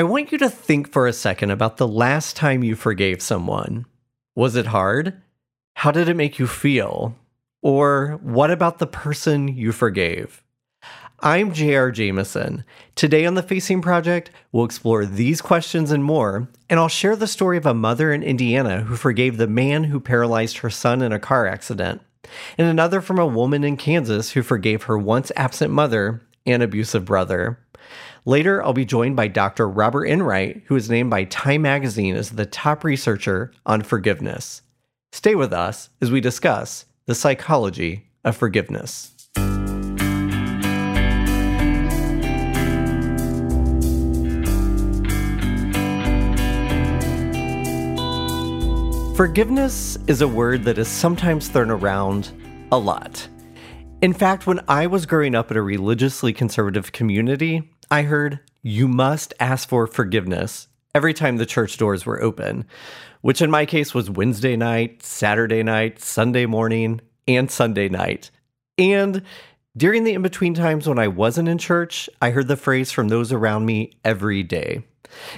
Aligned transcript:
I 0.00 0.02
want 0.02 0.32
you 0.32 0.38
to 0.38 0.48
think 0.48 0.90
for 0.90 1.06
a 1.06 1.12
second 1.12 1.50
about 1.50 1.76
the 1.76 1.86
last 1.86 2.34
time 2.34 2.64
you 2.64 2.74
forgave 2.74 3.20
someone. 3.20 3.84
Was 4.34 4.56
it 4.56 4.64
hard? 4.64 5.20
How 5.74 5.90
did 5.90 6.08
it 6.08 6.16
make 6.16 6.38
you 6.38 6.46
feel? 6.46 7.14
Or 7.60 8.18
what 8.22 8.50
about 8.50 8.78
the 8.78 8.86
person 8.86 9.48
you 9.48 9.72
forgave? 9.72 10.42
I'm 11.20 11.52
J.R. 11.52 11.90
Jamison. 11.90 12.64
Today 12.94 13.26
on 13.26 13.34
the 13.34 13.42
Facing 13.42 13.82
Project, 13.82 14.30
we'll 14.52 14.64
explore 14.64 15.04
these 15.04 15.42
questions 15.42 15.90
and 15.90 16.02
more, 16.02 16.48
and 16.70 16.80
I'll 16.80 16.88
share 16.88 17.14
the 17.14 17.26
story 17.26 17.58
of 17.58 17.66
a 17.66 17.74
mother 17.74 18.10
in 18.10 18.22
Indiana 18.22 18.80
who 18.80 18.96
forgave 18.96 19.36
the 19.36 19.46
man 19.46 19.84
who 19.84 20.00
paralyzed 20.00 20.56
her 20.58 20.70
son 20.70 21.02
in 21.02 21.12
a 21.12 21.20
car 21.20 21.46
accident, 21.46 22.00
and 22.56 22.66
another 22.66 23.02
from 23.02 23.18
a 23.18 23.26
woman 23.26 23.64
in 23.64 23.76
Kansas 23.76 24.30
who 24.30 24.42
forgave 24.42 24.84
her 24.84 24.96
once 24.96 25.30
absent 25.36 25.70
mother 25.70 26.22
and 26.46 26.62
abusive 26.62 27.04
brother. 27.04 27.58
Later, 28.26 28.62
I'll 28.62 28.74
be 28.74 28.84
joined 28.84 29.16
by 29.16 29.28
Dr. 29.28 29.66
Robert 29.66 30.04
Enright, 30.04 30.62
who 30.66 30.76
is 30.76 30.90
named 30.90 31.08
by 31.08 31.24
Time 31.24 31.62
Magazine 31.62 32.14
as 32.14 32.30
the 32.30 32.44
top 32.44 32.84
researcher 32.84 33.50
on 33.64 33.80
forgiveness. 33.80 34.60
Stay 35.10 35.34
with 35.34 35.54
us 35.54 35.88
as 36.02 36.10
we 36.10 36.20
discuss 36.20 36.84
the 37.06 37.14
psychology 37.14 38.10
of 38.22 38.36
forgiveness. 38.36 39.12
Forgiveness 49.16 49.98
is 50.06 50.20
a 50.20 50.28
word 50.28 50.64
that 50.64 50.78
is 50.78 50.88
sometimes 50.88 51.48
thrown 51.48 51.70
around 51.70 52.32
a 52.70 52.78
lot. 52.78 53.26
In 54.02 54.12
fact, 54.12 54.46
when 54.46 54.60
I 54.68 54.86
was 54.86 55.04
growing 55.04 55.34
up 55.34 55.50
in 55.50 55.56
a 55.56 55.62
religiously 55.62 56.32
conservative 56.32 56.92
community, 56.92 57.70
I 57.90 58.02
heard, 58.02 58.38
you 58.62 58.86
must 58.86 59.34
ask 59.40 59.68
for 59.68 59.86
forgiveness 59.88 60.68
every 60.94 61.12
time 61.12 61.36
the 61.36 61.46
church 61.46 61.76
doors 61.76 62.06
were 62.06 62.22
open, 62.22 62.64
which 63.20 63.42
in 63.42 63.50
my 63.50 63.66
case 63.66 63.92
was 63.92 64.08
Wednesday 64.08 64.54
night, 64.54 65.02
Saturday 65.02 65.64
night, 65.64 66.00
Sunday 66.00 66.46
morning, 66.46 67.00
and 67.26 67.50
Sunday 67.50 67.88
night. 67.88 68.30
And 68.78 69.22
during 69.76 70.04
the 70.04 70.14
in 70.14 70.22
between 70.22 70.54
times 70.54 70.88
when 70.88 71.00
I 71.00 71.08
wasn't 71.08 71.48
in 71.48 71.58
church, 71.58 72.08
I 72.22 72.30
heard 72.30 72.46
the 72.46 72.56
phrase 72.56 72.92
from 72.92 73.08
those 73.08 73.32
around 73.32 73.66
me 73.66 73.92
every 74.04 74.44
day. 74.44 74.84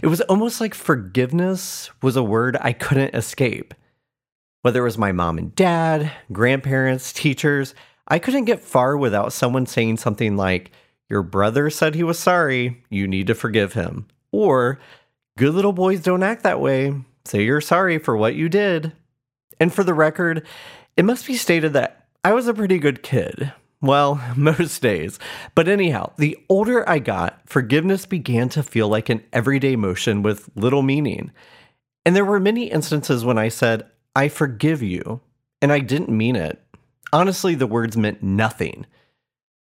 It 0.03 0.09
was 0.09 0.21
almost 0.23 0.61
like 0.61 0.75
forgiveness 0.75 1.91
was 2.03 2.17
a 2.17 2.23
word 2.23 2.59
I 2.61 2.75
couldn't 2.75 3.15
escape. 3.15 3.73
Whether 4.61 4.81
it 4.81 4.85
was 4.85 4.99
my 4.99 5.13
mom 5.13 5.39
and 5.39 5.55
dad, 5.55 6.13
grandparents, 6.31 7.15
teachers, 7.15 7.75
I 8.09 8.19
couldn't 8.19 8.45
get 8.45 8.61
far 8.61 8.97
without 8.97 9.33
someone 9.33 9.65
saying 9.65 9.97
something 9.97 10.37
like, 10.37 10.71
Your 11.09 11.23
brother 11.23 11.71
said 11.71 11.95
he 11.95 12.03
was 12.03 12.19
sorry, 12.19 12.83
you 12.91 13.07
need 13.07 13.27
to 13.27 13.35
forgive 13.35 13.75
him. 13.75 14.07
Or, 14.31 14.79
Good 15.39 15.55
little 15.55 15.73
boys 15.73 16.03
don't 16.03 16.23
act 16.23 16.43
that 16.43 16.61
way, 16.61 16.95
say 17.25 17.43
you're 17.43 17.63
sorry 17.63 17.99
for 17.99 18.17
what 18.17 18.35
you 18.35 18.49
did. 18.51 18.93
And 19.59 19.73
for 19.73 19.83
the 19.83 19.95
record, 19.95 20.47
it 20.97 21.05
must 21.07 21.27
be 21.27 21.37
stated 21.37 21.73
that 21.73 22.07
I 22.23 22.35
was 22.35 22.47
a 22.49 22.55
pretty 22.55 22.79
good 22.79 23.03
kid. 23.03 23.53
Well, 23.81 24.21
most 24.37 24.83
days. 24.83 25.19
But 25.55 25.69
anyhow, 25.69 26.13
the 26.19 26.37
older 26.51 26.89
I 26.89 26.99
got, 26.99 27.41
forgiveness 27.47 28.05
began 28.05 28.51
to 28.51 28.63
feel 28.63 28.89
like 28.89 29.09
an 29.09 29.25
everyday 29.33 29.75
motion 29.75 30.23
with 30.23 30.51
little 30.55 30.83
meaning. 30.83 31.33
And 32.05 32.15
there 32.15 32.27
were 32.27 32.41
many 32.41 32.71
instances 32.71 33.25
when 33.25 33.39
I 33.39 33.49
said, 33.49 33.87
I 34.15 34.29
forgive 34.29 34.83
you, 34.83 35.23
and 35.63 35.73
I 35.73 35.79
didn't 35.79 36.11
mean 36.11 36.37
it. 36.37 36.63
Honestly, 37.11 37.55
the 37.55 37.67
words 37.67 37.97
meant 37.97 38.23
nothing. 38.23 38.85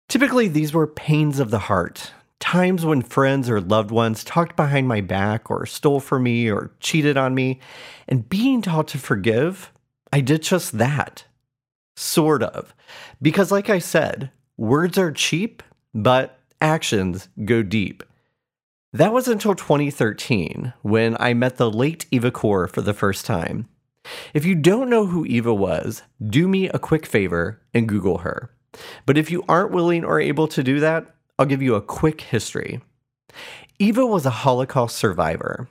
Typically, 0.09 0.47
these 0.47 0.73
were 0.73 0.87
pains 0.87 1.39
of 1.39 1.51
the 1.51 1.59
heart, 1.59 2.11
times 2.39 2.83
when 2.83 3.03
friends 3.03 3.47
or 3.47 3.61
loved 3.61 3.91
ones 3.91 4.23
talked 4.23 4.55
behind 4.55 4.87
my 4.87 5.01
back 5.01 5.51
or 5.51 5.67
stole 5.67 5.99
from 5.99 6.23
me 6.23 6.49
or 6.49 6.71
cheated 6.79 7.15
on 7.15 7.35
me. 7.35 7.59
And 8.07 8.27
being 8.27 8.63
taught 8.63 8.87
to 8.89 8.97
forgive, 8.97 9.71
I 10.11 10.21
did 10.21 10.41
just 10.41 10.79
that. 10.79 11.25
Sort 11.95 12.41
of. 12.41 12.73
Because, 13.21 13.51
like 13.51 13.69
I 13.69 13.77
said, 13.77 14.31
words 14.57 14.97
are 14.97 15.11
cheap, 15.11 15.61
but 15.93 16.39
actions 16.59 17.29
go 17.45 17.61
deep. 17.61 18.03
That 18.91 19.13
was 19.13 19.27
until 19.27 19.53
2013 19.53 20.73
when 20.81 21.15
I 21.19 21.35
met 21.35 21.57
the 21.57 21.69
late 21.69 22.07
Eva 22.09 22.31
Kor 22.31 22.67
for 22.67 22.81
the 22.81 22.95
first 22.95 23.27
time. 23.27 23.69
If 24.33 24.43
you 24.43 24.55
don't 24.55 24.89
know 24.89 25.05
who 25.05 25.23
Eva 25.27 25.53
was, 25.53 26.01
do 26.25 26.47
me 26.47 26.67
a 26.69 26.79
quick 26.79 27.05
favor 27.05 27.61
and 27.75 27.87
Google 27.87 28.19
her. 28.19 28.49
But 29.05 29.17
if 29.17 29.31
you 29.31 29.43
aren't 29.47 29.71
willing 29.71 30.03
or 30.03 30.19
able 30.19 30.47
to 30.49 30.63
do 30.63 30.79
that, 30.79 31.05
I'll 31.37 31.45
give 31.45 31.61
you 31.61 31.75
a 31.75 31.81
quick 31.81 32.21
history. 32.21 32.81
Eva 33.79 34.05
was 34.05 34.25
a 34.25 34.29
Holocaust 34.29 34.95
survivor. 34.95 35.69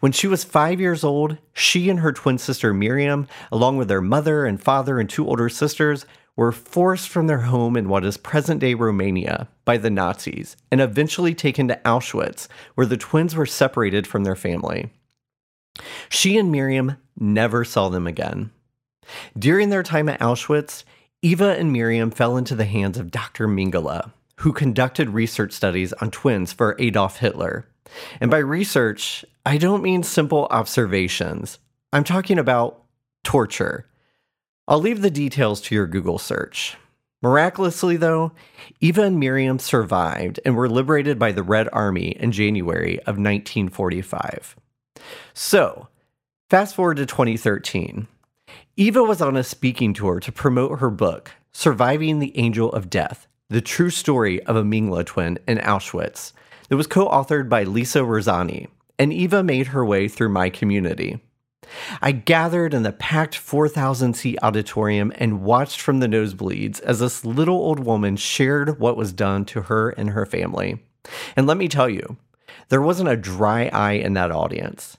When 0.00 0.12
she 0.12 0.26
was 0.26 0.44
five 0.44 0.80
years 0.80 1.04
old, 1.04 1.38
she 1.52 1.90
and 1.90 2.00
her 2.00 2.12
twin 2.12 2.38
sister 2.38 2.72
Miriam, 2.72 3.26
along 3.52 3.76
with 3.76 3.88
their 3.88 4.00
mother 4.00 4.46
and 4.46 4.62
father 4.62 4.98
and 4.98 5.08
two 5.08 5.26
older 5.26 5.48
sisters, 5.48 6.06
were 6.36 6.52
forced 6.52 7.08
from 7.08 7.26
their 7.26 7.42
home 7.42 7.76
in 7.76 7.88
what 7.88 8.04
is 8.04 8.16
present 8.18 8.60
day 8.60 8.74
Romania 8.74 9.48
by 9.64 9.78
the 9.78 9.90
Nazis 9.90 10.56
and 10.70 10.80
eventually 10.80 11.34
taken 11.34 11.68
to 11.68 11.80
Auschwitz, 11.84 12.46
where 12.74 12.86
the 12.86 12.96
twins 12.96 13.34
were 13.34 13.46
separated 13.46 14.06
from 14.06 14.24
their 14.24 14.36
family. 14.36 14.90
She 16.08 16.36
and 16.36 16.52
Miriam 16.52 16.96
never 17.18 17.64
saw 17.64 17.88
them 17.88 18.06
again. 18.06 18.50
During 19.38 19.70
their 19.70 19.82
time 19.82 20.08
at 20.08 20.20
Auschwitz, 20.20 20.84
Eva 21.26 21.58
and 21.58 21.72
Miriam 21.72 22.12
fell 22.12 22.36
into 22.36 22.54
the 22.54 22.66
hands 22.66 22.96
of 22.96 23.10
Dr. 23.10 23.48
Mengele, 23.48 24.12
who 24.36 24.52
conducted 24.52 25.10
research 25.10 25.50
studies 25.50 25.92
on 25.94 26.12
twins 26.12 26.52
for 26.52 26.76
Adolf 26.78 27.16
Hitler. 27.16 27.66
And 28.20 28.30
by 28.30 28.38
research, 28.38 29.24
I 29.44 29.58
don't 29.58 29.82
mean 29.82 30.04
simple 30.04 30.46
observations. 30.52 31.58
I'm 31.92 32.04
talking 32.04 32.38
about 32.38 32.80
torture. 33.24 33.88
I'll 34.68 34.78
leave 34.78 35.02
the 35.02 35.10
details 35.10 35.60
to 35.62 35.74
your 35.74 35.88
Google 35.88 36.20
search. 36.20 36.76
Miraculously, 37.20 37.96
though, 37.96 38.30
Eva 38.80 39.02
and 39.02 39.18
Miriam 39.18 39.58
survived 39.58 40.38
and 40.44 40.54
were 40.54 40.68
liberated 40.68 41.18
by 41.18 41.32
the 41.32 41.42
Red 41.42 41.68
Army 41.72 42.10
in 42.10 42.30
January 42.30 43.00
of 43.00 43.18
1945. 43.18 44.54
So, 45.34 45.88
fast 46.50 46.76
forward 46.76 46.98
to 46.98 47.06
2013. 47.06 48.06
Eva 48.78 49.02
was 49.02 49.22
on 49.22 49.38
a 49.38 49.42
speaking 49.42 49.94
tour 49.94 50.20
to 50.20 50.30
promote 50.30 50.80
her 50.80 50.90
book, 50.90 51.32
Surviving 51.50 52.18
the 52.18 52.36
Angel 52.36 52.70
of 52.72 52.90
Death 52.90 53.26
The 53.48 53.62
True 53.62 53.88
Story 53.88 54.42
of 54.42 54.54
a 54.54 54.62
Mengele 54.62 55.06
Twin 55.06 55.38
in 55.48 55.56
Auschwitz. 55.56 56.34
It 56.68 56.74
was 56.74 56.86
co 56.86 57.08
authored 57.08 57.48
by 57.48 57.62
Lisa 57.62 58.00
Rojany, 58.00 58.66
and 58.98 59.14
Eva 59.14 59.42
made 59.42 59.68
her 59.68 59.82
way 59.82 60.08
through 60.08 60.28
my 60.28 60.50
community. 60.50 61.18
I 62.02 62.12
gathered 62.12 62.74
in 62.74 62.82
the 62.82 62.92
packed 62.92 63.38
4,000 63.38 64.12
seat 64.12 64.38
auditorium 64.42 65.10
and 65.14 65.42
watched 65.42 65.80
from 65.80 66.00
the 66.00 66.06
nosebleeds 66.06 66.82
as 66.82 66.98
this 66.98 67.24
little 67.24 67.56
old 67.56 67.80
woman 67.80 68.16
shared 68.16 68.78
what 68.78 68.98
was 68.98 69.14
done 69.14 69.46
to 69.46 69.62
her 69.62 69.88
and 69.88 70.10
her 70.10 70.26
family. 70.26 70.82
And 71.34 71.46
let 71.46 71.56
me 71.56 71.68
tell 71.68 71.88
you, 71.88 72.18
there 72.68 72.82
wasn't 72.82 73.08
a 73.08 73.16
dry 73.16 73.70
eye 73.72 73.92
in 73.92 74.12
that 74.12 74.30
audience. 74.30 74.98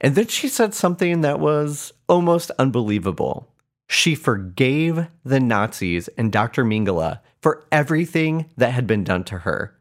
And 0.00 0.14
then 0.14 0.26
she 0.26 0.48
said 0.48 0.74
something 0.74 1.20
that 1.22 1.40
was 1.40 1.92
almost 2.08 2.50
unbelievable. 2.58 3.52
She 3.88 4.14
forgave 4.14 5.06
the 5.24 5.40
Nazis 5.40 6.08
and 6.18 6.32
Dr. 6.32 6.64
Mengele 6.64 7.20
for 7.40 7.64
everything 7.70 8.46
that 8.56 8.72
had 8.72 8.86
been 8.86 9.04
done 9.04 9.24
to 9.24 9.38
her. 9.38 9.76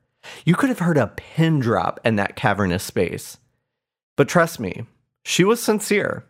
You 0.46 0.56
could 0.56 0.70
have 0.70 0.80
heard 0.80 0.98
a 0.98 1.08
pin 1.08 1.60
drop 1.60 2.00
in 2.04 2.16
that 2.16 2.36
cavernous 2.36 2.84
space. 2.84 3.38
But 4.16 4.30
trust 4.30 4.60
me, 4.60 4.86
she 5.24 5.44
was 5.44 5.62
sincere. 5.62 6.26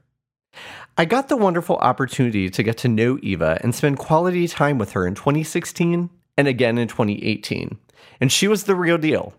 I 0.98 1.06
got 1.06 1.28
the 1.28 1.38
wonderful 1.38 1.76
opportunity 1.78 2.50
to 2.50 2.64
get 2.64 2.78
to 2.80 2.88
know 2.88 3.20
Eva 3.22 3.60
and 3.62 3.76
spend 3.76 4.00
quality 4.00 4.48
time 4.48 4.78
with 4.78 4.92
her 4.94 5.06
in 5.06 5.14
2016 5.16 6.10
and 6.38 6.48
again 6.48 6.78
in 6.78 6.88
2018. 6.88 7.78
And 8.22 8.32
she 8.32 8.48
was 8.48 8.64
the 8.64 8.76
real 8.76 8.98
deal. 8.98 9.34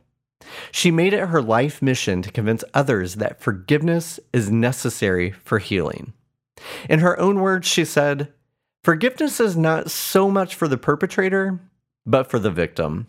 She 0.70 0.90
made 0.90 1.12
it 1.12 1.28
her 1.28 1.42
life 1.42 1.80
mission 1.80 2.22
to 2.22 2.30
convince 2.30 2.64
others 2.74 3.16
that 3.16 3.40
forgiveness 3.40 4.20
is 4.32 4.50
necessary 4.50 5.30
for 5.30 5.58
healing. 5.58 6.12
In 6.88 7.00
her 7.00 7.18
own 7.18 7.40
words, 7.40 7.66
she 7.66 7.84
said, 7.84 8.32
Forgiveness 8.82 9.40
is 9.40 9.56
not 9.56 9.90
so 9.90 10.30
much 10.30 10.54
for 10.54 10.68
the 10.68 10.78
perpetrator, 10.78 11.60
but 12.04 12.30
for 12.30 12.38
the 12.38 12.50
victim. 12.50 13.08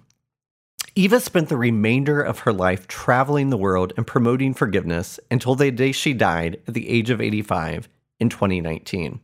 Eva 0.96 1.20
spent 1.20 1.50
the 1.50 1.58
remainder 1.58 2.22
of 2.22 2.40
her 2.40 2.52
life 2.52 2.88
traveling 2.88 3.52
the 3.52 3.58
world 3.58 3.94
and 3.96 4.08
promoting 4.08 4.56
forgiveness 4.56 5.20
until 5.30 5.54
the 5.54 5.70
day 5.70 5.92
she 5.92 6.14
died 6.14 6.60
at 6.68 6.74
the 6.74 6.90
age 6.90 7.12
of 7.12 7.22
85 7.22 7.88
in 8.20 8.30
2019. 8.30 9.20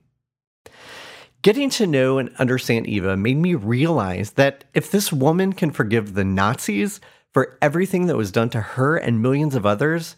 Getting 1.42 1.72
to 1.72 1.88
know 1.88 2.20
and 2.20 2.30
understand 2.38 2.86
Eva 2.86 3.18
made 3.18 3.38
me 3.38 3.56
realize 3.56 4.32
that 4.34 4.66
if 4.76 4.92
this 4.92 5.12
woman 5.12 5.54
can 5.54 5.72
forgive 5.72 6.14
the 6.14 6.24
Nazis 6.24 7.02
for 7.34 7.58
everything 7.62 8.06
that 8.08 8.18
was 8.18 8.32
done 8.32 8.50
to 8.52 8.62
her 8.62 8.96
and 8.96 9.22
millions 9.22 9.56
of 9.56 9.66
others, 9.66 10.16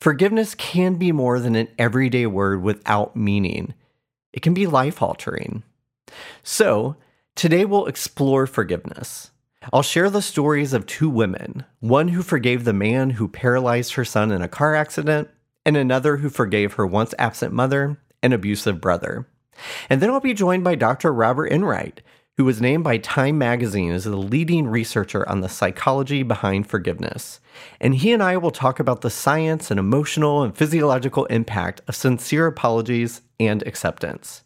forgiveness 0.00 0.54
can 0.54 0.94
be 0.94 1.12
more 1.12 1.40
than 1.40 1.56
an 1.56 1.68
everyday 1.78 2.26
word 2.26 2.62
without 2.62 3.16
meaning. 3.16 3.74
It 4.32 4.42
can 4.42 4.54
be 4.54 4.66
life 4.66 5.02
altering. 5.02 5.64
So, 6.42 6.96
today 7.34 7.64
we'll 7.64 7.86
explore 7.86 8.46
forgiveness. 8.46 9.30
I'll 9.72 9.82
share 9.82 10.10
the 10.10 10.22
stories 10.22 10.72
of 10.72 10.86
two 10.86 11.08
women 11.08 11.64
one 11.80 12.08
who 12.08 12.22
forgave 12.22 12.64
the 12.64 12.72
man 12.72 13.10
who 13.10 13.26
paralyzed 13.26 13.94
her 13.94 14.04
son 14.04 14.30
in 14.30 14.42
a 14.42 14.48
car 14.48 14.74
accident, 14.74 15.28
and 15.64 15.76
another 15.76 16.18
who 16.18 16.30
forgave 16.30 16.74
her 16.74 16.86
once 16.86 17.12
absent 17.18 17.52
mother 17.52 17.98
and 18.22 18.32
abusive 18.32 18.80
brother. 18.80 19.26
And 19.90 20.00
then 20.00 20.10
I'll 20.10 20.20
be 20.20 20.34
joined 20.34 20.62
by 20.62 20.76
Dr. 20.76 21.12
Robert 21.12 21.50
Enright, 21.50 22.02
who 22.36 22.44
was 22.44 22.60
named 22.60 22.84
by 22.84 22.98
Time 22.98 23.38
magazine 23.38 23.92
as 23.92 24.04
the 24.04 24.16
leading 24.16 24.66
researcher 24.66 25.26
on 25.28 25.40
the 25.40 25.48
psychology 25.48 26.22
behind 26.22 26.68
forgiveness. 26.68 27.40
And 27.80 27.94
he 27.94 28.12
and 28.12 28.22
I 28.22 28.36
will 28.36 28.50
talk 28.50 28.78
about 28.78 29.00
the 29.00 29.10
science 29.10 29.70
and 29.70 29.80
emotional 29.80 30.42
and 30.42 30.54
physiological 30.54 31.24
impact 31.26 31.80
of 31.88 31.96
sincere 31.96 32.46
apologies 32.46 33.22
and 33.40 33.66
acceptance. 33.66 34.44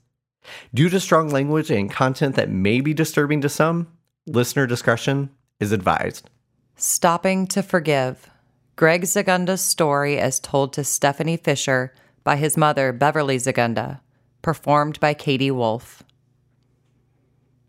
Due 0.72 0.88
to 0.88 1.00
strong 1.00 1.28
language 1.30 1.70
and 1.70 1.90
content 1.90 2.36
that 2.36 2.48
may 2.48 2.80
be 2.80 2.94
disturbing 2.94 3.40
to 3.40 3.48
some, 3.48 3.88
listener 4.26 4.66
discretion 4.66 5.30
is 5.58 5.72
advised. 5.72 6.30
Stopping 6.76 7.46
to 7.48 7.62
Forgive 7.62 8.30
Greg 8.76 9.02
Zgunda's 9.02 9.60
story 9.60 10.16
as 10.18 10.40
told 10.40 10.72
to 10.72 10.84
Stephanie 10.84 11.36
Fisher 11.36 11.92
by 12.24 12.36
his 12.36 12.56
mother, 12.56 12.92
Beverly 12.92 13.36
Zagunda, 13.36 14.00
performed 14.42 14.98
by 15.00 15.12
Katy 15.12 15.50
Wolfe. 15.50 16.02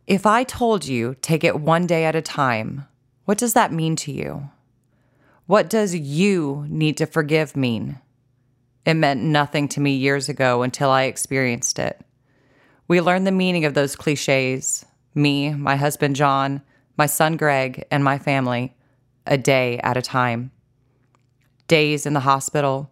If 0.08 0.26
I 0.26 0.44
told 0.44 0.86
you, 0.86 1.16
take 1.22 1.44
it 1.44 1.60
one 1.60 1.86
day 1.86 2.06
at 2.06 2.16
a 2.16 2.22
time, 2.22 2.88
what 3.26 3.38
does 3.38 3.54
that 3.54 3.72
mean 3.72 3.96
to 3.98 4.12
you? 4.12 4.50
What 5.46 5.70
does 5.70 5.96
you 5.96 6.66
need 6.70 6.98
to 6.98 7.06
forgive 7.06 7.56
mean? 7.56 8.00
It 8.86 8.96
meant 8.96 9.22
nothing 9.22 9.68
to 9.70 9.80
me 9.80 9.92
years 9.92 10.28
ago 10.28 10.64
until 10.64 10.90
I 10.90 11.04
experienced 11.04 11.78
it. 11.78 12.02
We 12.88 13.00
learned 13.00 13.28
the 13.28 13.32
meaning 13.32 13.64
of 13.64 13.74
those 13.74 13.96
cliches 13.96 14.86
me, 15.14 15.54
my 15.54 15.76
husband 15.76 16.16
John, 16.16 16.62
my 16.98 17.06
son 17.06 17.38
Greg, 17.38 17.86
and 17.92 18.04
my 18.04 18.18
family 18.18 18.76
a 19.28 19.38
day 19.38 19.78
at 19.84 19.98
a 19.98 20.02
time. 20.02 20.52
Days 21.68 22.06
in 22.06 22.14
the 22.14 22.22
hospital, 22.22 22.90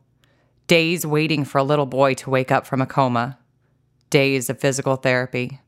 days 0.68 1.06
waiting 1.06 1.44
for 1.44 1.58
a 1.58 1.64
little 1.64 1.86
boy 1.86 2.14
to 2.16 2.30
wake 2.30 2.52
up 2.52 2.68
from 2.68 2.82
a 2.82 2.86
coma, 2.86 3.40
days 4.10 4.50
of 4.50 4.60
physical 4.60 4.96
therapy 4.96 5.60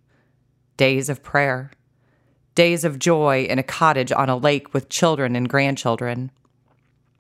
days 0.82 1.10
of 1.10 1.22
prayer, 1.22 1.70
days 2.56 2.84
of 2.84 2.98
joy 2.98 3.44
in 3.44 3.60
a 3.60 3.70
cottage 3.80 4.12
on 4.12 4.30
a 4.30 4.36
lake 4.36 4.74
with 4.74 4.90
children 4.90 5.36
and 5.36 5.48
grandchildren. 5.48 6.32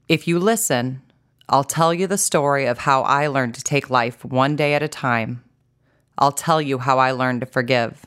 If 0.09 0.27
you 0.27 0.39
listen, 0.39 1.03
I'll 1.47 1.63
tell 1.63 1.93
you 1.93 2.07
the 2.07 2.17
story 2.17 2.65
of 2.65 2.79
how 2.79 3.03
I 3.03 3.27
learned 3.27 3.53
to 3.53 3.63
take 3.63 3.91
life 3.91 4.25
one 4.25 4.55
day 4.55 4.73
at 4.73 4.81
a 4.81 4.87
time. 4.87 5.43
I'll 6.17 6.31
tell 6.31 6.59
you 6.59 6.79
how 6.79 6.97
I 6.97 7.11
learned 7.11 7.41
to 7.41 7.45
forgive. 7.45 8.03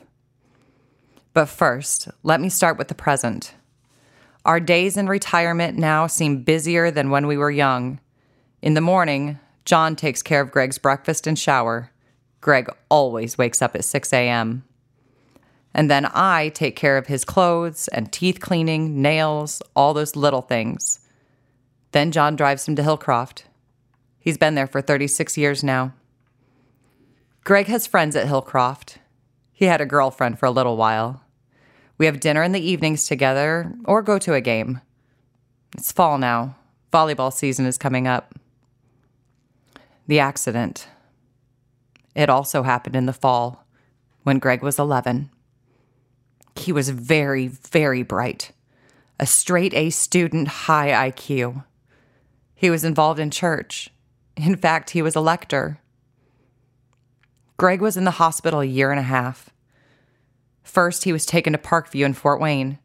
But 1.31 1.45
first, 1.45 2.09
let 2.21 2.41
me 2.41 2.49
start 2.49 2.77
with 2.77 2.89
the 2.89 2.93
present. 2.93 3.53
Our 4.43 4.59
days 4.59 4.97
in 4.97 5.07
retirement 5.07 5.77
now 5.77 6.05
seem 6.05 6.43
busier 6.43 6.91
than 6.91 7.11
when 7.11 7.27
we 7.27 7.37
were 7.37 7.49
young. 7.49 8.01
In 8.61 8.73
the 8.73 8.81
morning, 8.81 9.39
John 9.63 9.95
takes 9.95 10.21
care 10.21 10.41
of 10.41 10.51
Greg's 10.51 10.79
breakfast 10.79 11.25
and 11.25 11.39
shower. 11.39 11.91
Greg 12.41 12.69
always 12.89 13.37
wakes 13.37 13.61
up 13.61 13.73
at 13.73 13.85
6 13.85 14.11
a.m. 14.11 14.65
And 15.75 15.91
then 15.91 16.09
I 16.13 16.49
take 16.55 16.77
care 16.77 16.97
of 16.97 17.07
his 17.07 17.25
clothes 17.25 17.89
and 17.89 18.09
teeth 18.09 18.39
cleaning, 18.39 19.01
nails, 19.01 19.61
all 19.75 19.93
those 19.93 20.15
little 20.15 20.41
things. 20.41 21.01
Then 21.91 22.13
John 22.13 22.37
drives 22.37 22.65
him 22.65 22.77
to 22.77 22.81
Hillcroft. 22.81 23.43
He's 24.17 24.37
been 24.37 24.55
there 24.55 24.67
for 24.67 24.81
36 24.81 25.37
years 25.37 25.65
now. 25.65 25.93
Greg 27.43 27.67
has 27.67 27.87
friends 27.87 28.15
at 28.15 28.25
Hillcroft. 28.25 28.99
He 29.51 29.65
had 29.65 29.81
a 29.81 29.85
girlfriend 29.85 30.39
for 30.39 30.45
a 30.45 30.51
little 30.51 30.77
while. 30.77 31.21
We 31.97 32.05
have 32.05 32.21
dinner 32.21 32.41
in 32.41 32.53
the 32.53 32.65
evenings 32.65 33.05
together 33.05 33.73
or 33.83 34.01
go 34.01 34.17
to 34.17 34.33
a 34.33 34.39
game. 34.39 34.79
It's 35.77 35.91
fall 35.91 36.17
now. 36.17 36.55
Volleyball 36.93 37.33
season 37.33 37.65
is 37.65 37.77
coming 37.77 38.07
up. 38.07 38.33
The 40.07 40.21
accident. 40.21 40.87
It 42.15 42.29
also 42.29 42.63
happened 42.63 42.95
in 42.95 43.07
the 43.07 43.13
fall 43.13 43.65
when 44.23 44.39
Greg 44.39 44.61
was 44.61 44.79
11. 44.79 45.31
He 46.55 46.71
was 46.71 46.89
very, 46.89 47.47
very 47.47 48.03
bright, 48.03 48.51
a 49.19 49.25
straight 49.25 49.73
A 49.73 49.89
student, 49.89 50.47
high 50.47 51.11
IQ. 51.11 51.63
He 52.53 52.69
was 52.69 52.83
involved 52.83 53.19
in 53.19 53.29
church. 53.29 53.89
In 54.37 54.55
fact, 54.55 54.91
he 54.91 55.01
was 55.01 55.15
a 55.15 55.21
lector. 55.21 55.79
Greg 57.57 57.81
was 57.81 57.95
in 57.95 58.03
the 58.03 58.11
hospital 58.11 58.59
a 58.61 58.65
year 58.65 58.91
and 58.91 58.99
a 58.99 59.03
half. 59.03 59.49
First, 60.63 61.03
he 61.03 61.13
was 61.13 61.25
taken 61.25 61.53
to 61.53 61.59
Parkview 61.59 62.05
in 62.05 62.13
Fort 62.13 62.41
Wayne. 62.41 62.79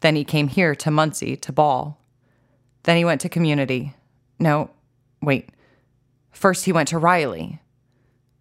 Then 0.00 0.16
he 0.16 0.24
came 0.24 0.48
here 0.48 0.74
to 0.76 0.90
Muncie 0.90 1.36
to 1.36 1.52
Ball. 1.52 1.98
Then 2.82 2.96
he 2.96 3.04
went 3.04 3.20
to 3.22 3.28
community. 3.28 3.94
No, 4.38 4.70
wait. 5.22 5.48
First, 6.30 6.66
he 6.66 6.72
went 6.72 6.88
to 6.88 6.98
Riley. 6.98 7.60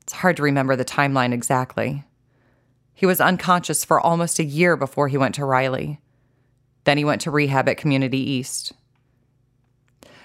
It's 0.02 0.14
hard 0.14 0.38
to 0.38 0.44
remember 0.44 0.76
the 0.76 0.86
timeline 0.86 1.32
exactly. 1.32 2.04
He 2.96 3.06
was 3.06 3.22
unconscious 3.22 3.84
for 3.84 4.00
almost 4.00 4.40
a 4.40 4.44
year 4.44 4.78
before 4.78 5.10
he 5.10 5.18
went 5.18 5.36
to 5.36 5.46
Riley. 5.46 6.00
Then 6.86 6.98
he 6.98 7.06
went 7.06 7.22
to 7.22 7.32
rehab 7.32 7.68
at 7.68 7.78
Community 7.78 8.18
East. 8.20 8.72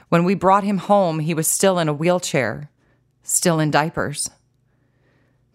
When 0.08 0.24
we 0.24 0.34
brought 0.34 0.64
him 0.64 0.78
home, 0.78 1.18
he 1.18 1.34
was 1.34 1.48
still 1.48 1.78
in 1.78 1.88
a 1.88 1.92
wheelchair, 1.92 2.70
still 3.22 3.60
in 3.60 3.70
diapers. 3.70 4.30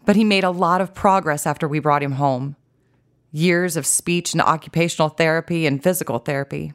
But 0.05 0.15
he 0.15 0.23
made 0.23 0.43
a 0.43 0.51
lot 0.51 0.81
of 0.81 0.93
progress 0.93 1.47
after 1.47 1.67
we 1.67 1.79
brought 1.79 2.03
him 2.03 2.13
home 2.13 2.55
years 3.31 3.75
of 3.75 3.85
speech 3.85 4.31
and 4.31 4.41
occupational 4.41 5.09
therapy 5.09 5.65
and 5.65 5.83
physical 5.83 6.19
therapy. 6.19 6.71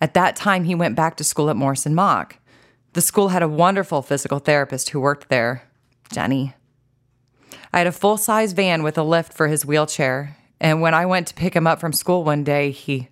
At 0.00 0.14
that 0.14 0.36
time, 0.36 0.64
he 0.64 0.74
went 0.74 0.94
back 0.94 1.16
to 1.16 1.24
school 1.24 1.50
at 1.50 1.56
Morrison 1.56 1.96
Mock. 1.96 2.38
The 2.92 3.00
school 3.00 3.30
had 3.30 3.42
a 3.42 3.48
wonderful 3.48 4.02
physical 4.02 4.38
therapist 4.38 4.90
who 4.90 5.00
worked 5.00 5.28
there, 5.28 5.64
Jenny. 6.12 6.54
I 7.76 7.80
had 7.80 7.86
a 7.86 7.92
full 7.92 8.16
size 8.16 8.54
van 8.54 8.82
with 8.82 8.96
a 8.96 9.02
lift 9.02 9.34
for 9.34 9.48
his 9.48 9.66
wheelchair. 9.66 10.34
And 10.58 10.80
when 10.80 10.94
I 10.94 11.04
went 11.04 11.26
to 11.26 11.34
pick 11.34 11.54
him 11.54 11.66
up 11.66 11.78
from 11.78 11.92
school 11.92 12.24
one 12.24 12.42
day, 12.42 12.70
he 12.70 13.10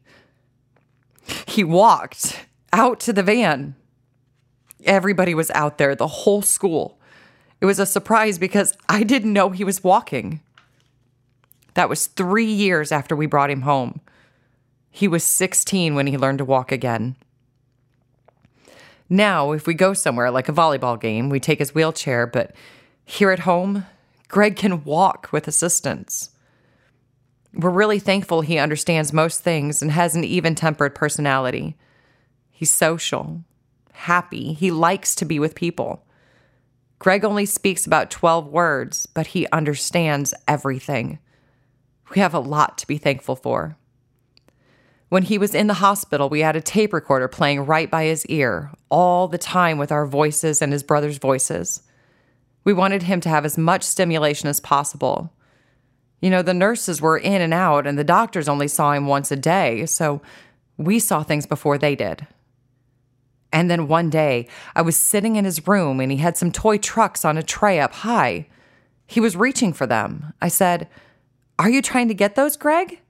he 1.46 1.62
walked 1.62 2.46
out 2.72 2.98
to 3.00 3.12
the 3.12 3.22
van. 3.22 3.76
Everybody 4.84 5.34
was 5.34 5.50
out 5.50 5.76
there, 5.76 5.94
the 5.94 6.06
whole 6.06 6.40
school. 6.40 6.98
It 7.60 7.66
was 7.66 7.78
a 7.78 7.84
surprise 7.84 8.38
because 8.38 8.74
I 8.88 9.02
didn't 9.02 9.34
know 9.34 9.50
he 9.50 9.64
was 9.64 9.84
walking. 9.84 10.40
That 11.74 11.90
was 11.90 12.06
three 12.06 12.50
years 12.50 12.90
after 12.90 13.14
we 13.14 13.26
brought 13.26 13.50
him 13.50 13.62
home. 13.62 14.00
He 14.90 15.06
was 15.06 15.24
16 15.24 15.94
when 15.94 16.06
he 16.06 16.16
learned 16.16 16.38
to 16.38 16.44
walk 16.46 16.72
again. 16.72 17.16
Now, 19.10 19.52
if 19.52 19.66
we 19.66 19.74
go 19.74 19.92
somewhere 19.92 20.30
like 20.30 20.48
a 20.48 20.54
volleyball 20.54 20.98
game, 20.98 21.28
we 21.28 21.38
take 21.38 21.58
his 21.58 21.74
wheelchair, 21.74 22.26
but 22.26 22.54
here 23.04 23.30
at 23.30 23.40
home, 23.40 23.84
Greg 24.34 24.56
can 24.56 24.82
walk 24.82 25.28
with 25.30 25.46
assistance. 25.46 26.30
We're 27.52 27.70
really 27.70 28.00
thankful 28.00 28.40
he 28.40 28.58
understands 28.58 29.12
most 29.12 29.42
things 29.42 29.80
and 29.80 29.92
has 29.92 30.16
an 30.16 30.24
even 30.24 30.56
tempered 30.56 30.92
personality. 30.92 31.76
He's 32.50 32.72
social, 32.72 33.44
happy, 33.92 34.52
he 34.52 34.72
likes 34.72 35.14
to 35.14 35.24
be 35.24 35.38
with 35.38 35.54
people. 35.54 36.04
Greg 36.98 37.24
only 37.24 37.46
speaks 37.46 37.86
about 37.86 38.10
12 38.10 38.48
words, 38.48 39.06
but 39.06 39.28
he 39.28 39.46
understands 39.52 40.34
everything. 40.48 41.20
We 42.12 42.20
have 42.20 42.34
a 42.34 42.40
lot 42.40 42.76
to 42.78 42.88
be 42.88 42.98
thankful 42.98 43.36
for. 43.36 43.76
When 45.10 45.22
he 45.22 45.38
was 45.38 45.54
in 45.54 45.68
the 45.68 45.74
hospital, 45.74 46.28
we 46.28 46.40
had 46.40 46.56
a 46.56 46.60
tape 46.60 46.92
recorder 46.92 47.28
playing 47.28 47.66
right 47.66 47.88
by 47.88 48.06
his 48.06 48.26
ear 48.26 48.72
all 48.88 49.28
the 49.28 49.38
time 49.38 49.78
with 49.78 49.92
our 49.92 50.08
voices 50.08 50.60
and 50.60 50.72
his 50.72 50.82
brother's 50.82 51.18
voices. 51.18 51.83
We 52.64 52.72
wanted 52.72 53.04
him 53.04 53.20
to 53.20 53.28
have 53.28 53.44
as 53.44 53.58
much 53.58 53.82
stimulation 53.82 54.48
as 54.48 54.60
possible. 54.60 55.32
You 56.20 56.30
know, 56.30 56.42
the 56.42 56.54
nurses 56.54 57.00
were 57.00 57.18
in 57.18 57.42
and 57.42 57.52
out, 57.52 57.86
and 57.86 57.98
the 57.98 58.04
doctors 58.04 58.48
only 58.48 58.68
saw 58.68 58.92
him 58.92 59.06
once 59.06 59.30
a 59.30 59.36
day, 59.36 59.84
so 59.86 60.22
we 60.76 60.98
saw 60.98 61.22
things 61.22 61.46
before 61.46 61.78
they 61.78 61.94
did. 61.94 62.26
And 63.52 63.70
then 63.70 63.86
one 63.86 64.10
day, 64.10 64.48
I 64.74 64.82
was 64.82 64.96
sitting 64.96 65.36
in 65.36 65.44
his 65.44 65.68
room 65.68 66.00
and 66.00 66.10
he 66.10 66.18
had 66.18 66.36
some 66.36 66.50
toy 66.50 66.76
trucks 66.76 67.24
on 67.24 67.38
a 67.38 67.42
tray 67.42 67.78
up 67.78 67.92
high. 67.92 68.48
He 69.06 69.20
was 69.20 69.36
reaching 69.36 69.72
for 69.72 69.86
them. 69.86 70.32
I 70.42 70.48
said, 70.48 70.88
Are 71.56 71.70
you 71.70 71.80
trying 71.80 72.08
to 72.08 72.14
get 72.14 72.34
those, 72.34 72.56
Greg? 72.56 73.00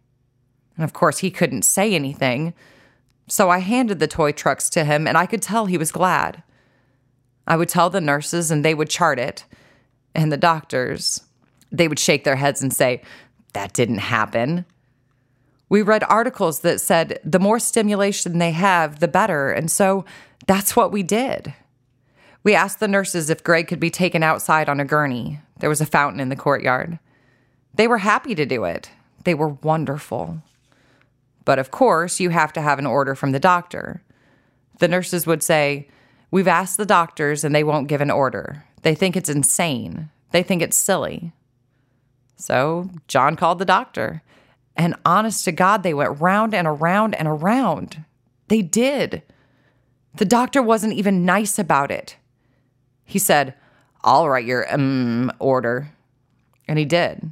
And 0.76 0.84
of 0.84 0.92
course, 0.92 1.20
he 1.20 1.30
couldn't 1.30 1.62
say 1.62 1.94
anything. 1.94 2.52
So 3.26 3.48
I 3.48 3.60
handed 3.60 4.00
the 4.00 4.06
toy 4.06 4.32
trucks 4.32 4.68
to 4.70 4.84
him, 4.84 5.06
and 5.06 5.16
I 5.16 5.24
could 5.24 5.40
tell 5.40 5.64
he 5.64 5.78
was 5.78 5.92
glad. 5.92 6.42
I 7.46 7.56
would 7.56 7.68
tell 7.68 7.90
the 7.90 8.00
nurses 8.00 8.50
and 8.50 8.64
they 8.64 8.74
would 8.74 8.90
chart 8.90 9.18
it. 9.18 9.44
And 10.14 10.30
the 10.30 10.36
doctors, 10.36 11.22
they 11.70 11.88
would 11.88 11.98
shake 11.98 12.24
their 12.24 12.36
heads 12.36 12.62
and 12.62 12.72
say, 12.72 13.02
That 13.52 13.72
didn't 13.72 13.98
happen. 13.98 14.64
We 15.68 15.82
read 15.82 16.04
articles 16.04 16.60
that 16.60 16.80
said 16.80 17.18
the 17.24 17.40
more 17.40 17.58
stimulation 17.58 18.38
they 18.38 18.52
have, 18.52 19.00
the 19.00 19.08
better. 19.08 19.50
And 19.50 19.70
so 19.70 20.04
that's 20.46 20.76
what 20.76 20.92
we 20.92 21.02
did. 21.02 21.54
We 22.42 22.54
asked 22.54 22.78
the 22.78 22.88
nurses 22.88 23.30
if 23.30 23.42
Greg 23.42 23.66
could 23.68 23.80
be 23.80 23.90
taken 23.90 24.22
outside 24.22 24.68
on 24.68 24.78
a 24.78 24.84
gurney. 24.84 25.40
There 25.58 25.70
was 25.70 25.80
a 25.80 25.86
fountain 25.86 26.20
in 26.20 26.28
the 26.28 26.36
courtyard. 26.36 26.98
They 27.74 27.88
were 27.88 27.98
happy 27.98 28.34
to 28.34 28.46
do 28.46 28.64
it. 28.64 28.90
They 29.24 29.34
were 29.34 29.48
wonderful. 29.48 30.42
But 31.44 31.58
of 31.58 31.70
course, 31.70 32.20
you 32.20 32.30
have 32.30 32.52
to 32.52 32.60
have 32.60 32.78
an 32.78 32.86
order 32.86 33.14
from 33.14 33.32
the 33.32 33.40
doctor. 33.40 34.02
The 34.78 34.88
nurses 34.88 35.26
would 35.26 35.42
say, 35.42 35.88
We've 36.34 36.48
asked 36.48 36.78
the 36.78 36.84
doctors 36.84 37.44
and 37.44 37.54
they 37.54 37.62
won't 37.62 37.86
give 37.86 38.00
an 38.00 38.10
order. 38.10 38.64
They 38.82 38.96
think 38.96 39.16
it's 39.16 39.28
insane. 39.28 40.10
They 40.32 40.42
think 40.42 40.62
it's 40.62 40.76
silly. 40.76 41.30
So 42.34 42.90
John 43.06 43.36
called 43.36 43.60
the 43.60 43.64
doctor. 43.64 44.20
And 44.76 44.96
honest 45.06 45.44
to 45.44 45.52
God, 45.52 45.84
they 45.84 45.94
went 45.94 46.20
round 46.20 46.52
and 46.52 46.66
around 46.66 47.14
and 47.14 47.28
around. 47.28 48.04
They 48.48 48.62
did. 48.62 49.22
The 50.16 50.24
doctor 50.24 50.60
wasn't 50.60 50.94
even 50.94 51.24
nice 51.24 51.56
about 51.56 51.92
it. 51.92 52.16
He 53.04 53.20
said, 53.20 53.54
I'll 54.02 54.28
write 54.28 54.44
your 54.44 54.66
um 54.74 55.30
order. 55.38 55.92
And 56.66 56.80
he 56.80 56.84
did. 56.84 57.30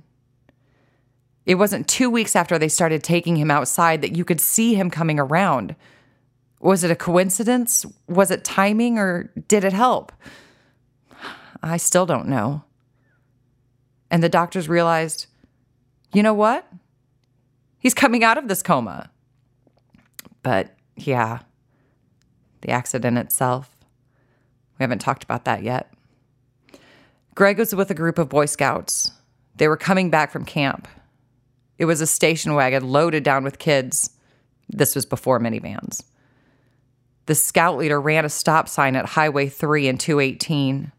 It 1.45 1.57
wasn't 1.57 1.89
two 1.89 2.09
weeks 2.09 2.37
after 2.37 2.57
they 2.57 2.69
started 2.69 3.03
taking 3.03 3.37
him 3.37 3.51
outside 3.51 4.01
that 4.03 4.15
you 4.15 4.25
could 4.25 4.41
see 4.41 4.75
him 4.75 4.91
coming 4.91 5.19
around. 5.19 5.75
Was 6.63 6.85
it 6.85 6.93
a 6.93 6.97
coincidence? 6.97 7.85
Was 8.07 8.31
it 8.31 8.45
timing 8.45 8.97
or 8.97 9.33
did 9.49 9.65
it 9.65 9.73
help? 9.73 10.13
I 11.61 11.77
still 11.77 12.07
don't 12.07 12.29
know. 12.29 12.63
And 14.11 14.23
the 14.23 14.29
doctors 14.29 14.69
realized 14.69 15.27
you 16.15 16.23
know 16.23 16.35
what? 16.35 16.67
He's 17.79 17.95
coming 17.95 18.23
out 18.23 18.39
of 18.39 18.47
this 18.47 18.63
coma. 18.63 19.11
But 20.43 20.75
yeah, 20.95 21.41
the 22.61 22.71
accident 22.71 23.19
itself, 23.19 23.71
we 24.79 24.83
haven't 24.83 25.01
talked 25.01 25.25
about 25.25 25.47
that 25.47 25.63
yet. 25.63 25.93
Greg 27.35 27.59
was 27.59 27.75
with 27.75 27.91
a 27.91 27.95
group 27.95 28.19
of 28.19 28.29
Boy 28.29 28.47
Scouts. 28.47 29.11
They 29.57 29.69
were 29.69 29.77
coming 29.77 30.11
back 30.11 30.31
from 30.31 30.45
camp. 30.45 30.87
It 31.79 31.87
was 31.87 32.01
a 32.01 32.07
station 32.07 32.55
wagon 32.55 32.89
loaded 32.89 33.25
down 33.25 33.43
with 33.43 33.59
kids. 33.59 34.11
This 34.69 34.95
was 34.95 35.07
before 35.07 35.41
minivans. 35.41 36.05
The 37.27 37.35
scout 37.35 37.79
leader 37.79 38.01
ran 38.01 38.25
a 38.25 38.29
stop 38.29 38.69
sign 38.69 38.97
at 38.97 39.07
Highway 39.07 39.49
3 39.49 39.89
and 39.89 40.01
218. 40.01 40.93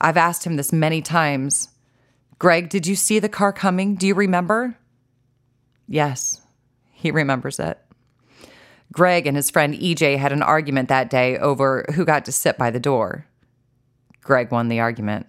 I've 0.00 0.16
asked 0.16 0.44
him 0.44 0.56
this 0.56 0.72
many 0.72 1.02
times. 1.02 1.68
Greg, 2.38 2.68
did 2.68 2.86
you 2.86 2.96
see 2.96 3.18
the 3.18 3.28
car 3.28 3.52
coming? 3.52 3.94
Do 3.94 4.06
you 4.06 4.14
remember? 4.14 4.76
Yes, 5.86 6.40
he 6.90 7.10
remembers 7.10 7.58
it. 7.58 7.78
Greg 8.92 9.26
and 9.26 9.36
his 9.36 9.50
friend 9.50 9.74
EJ 9.74 10.18
had 10.18 10.32
an 10.32 10.42
argument 10.42 10.88
that 10.88 11.10
day 11.10 11.38
over 11.38 11.84
who 11.94 12.04
got 12.04 12.24
to 12.24 12.32
sit 12.32 12.58
by 12.58 12.70
the 12.70 12.80
door. 12.80 13.26
Greg 14.22 14.50
won 14.50 14.68
the 14.68 14.80
argument. 14.80 15.28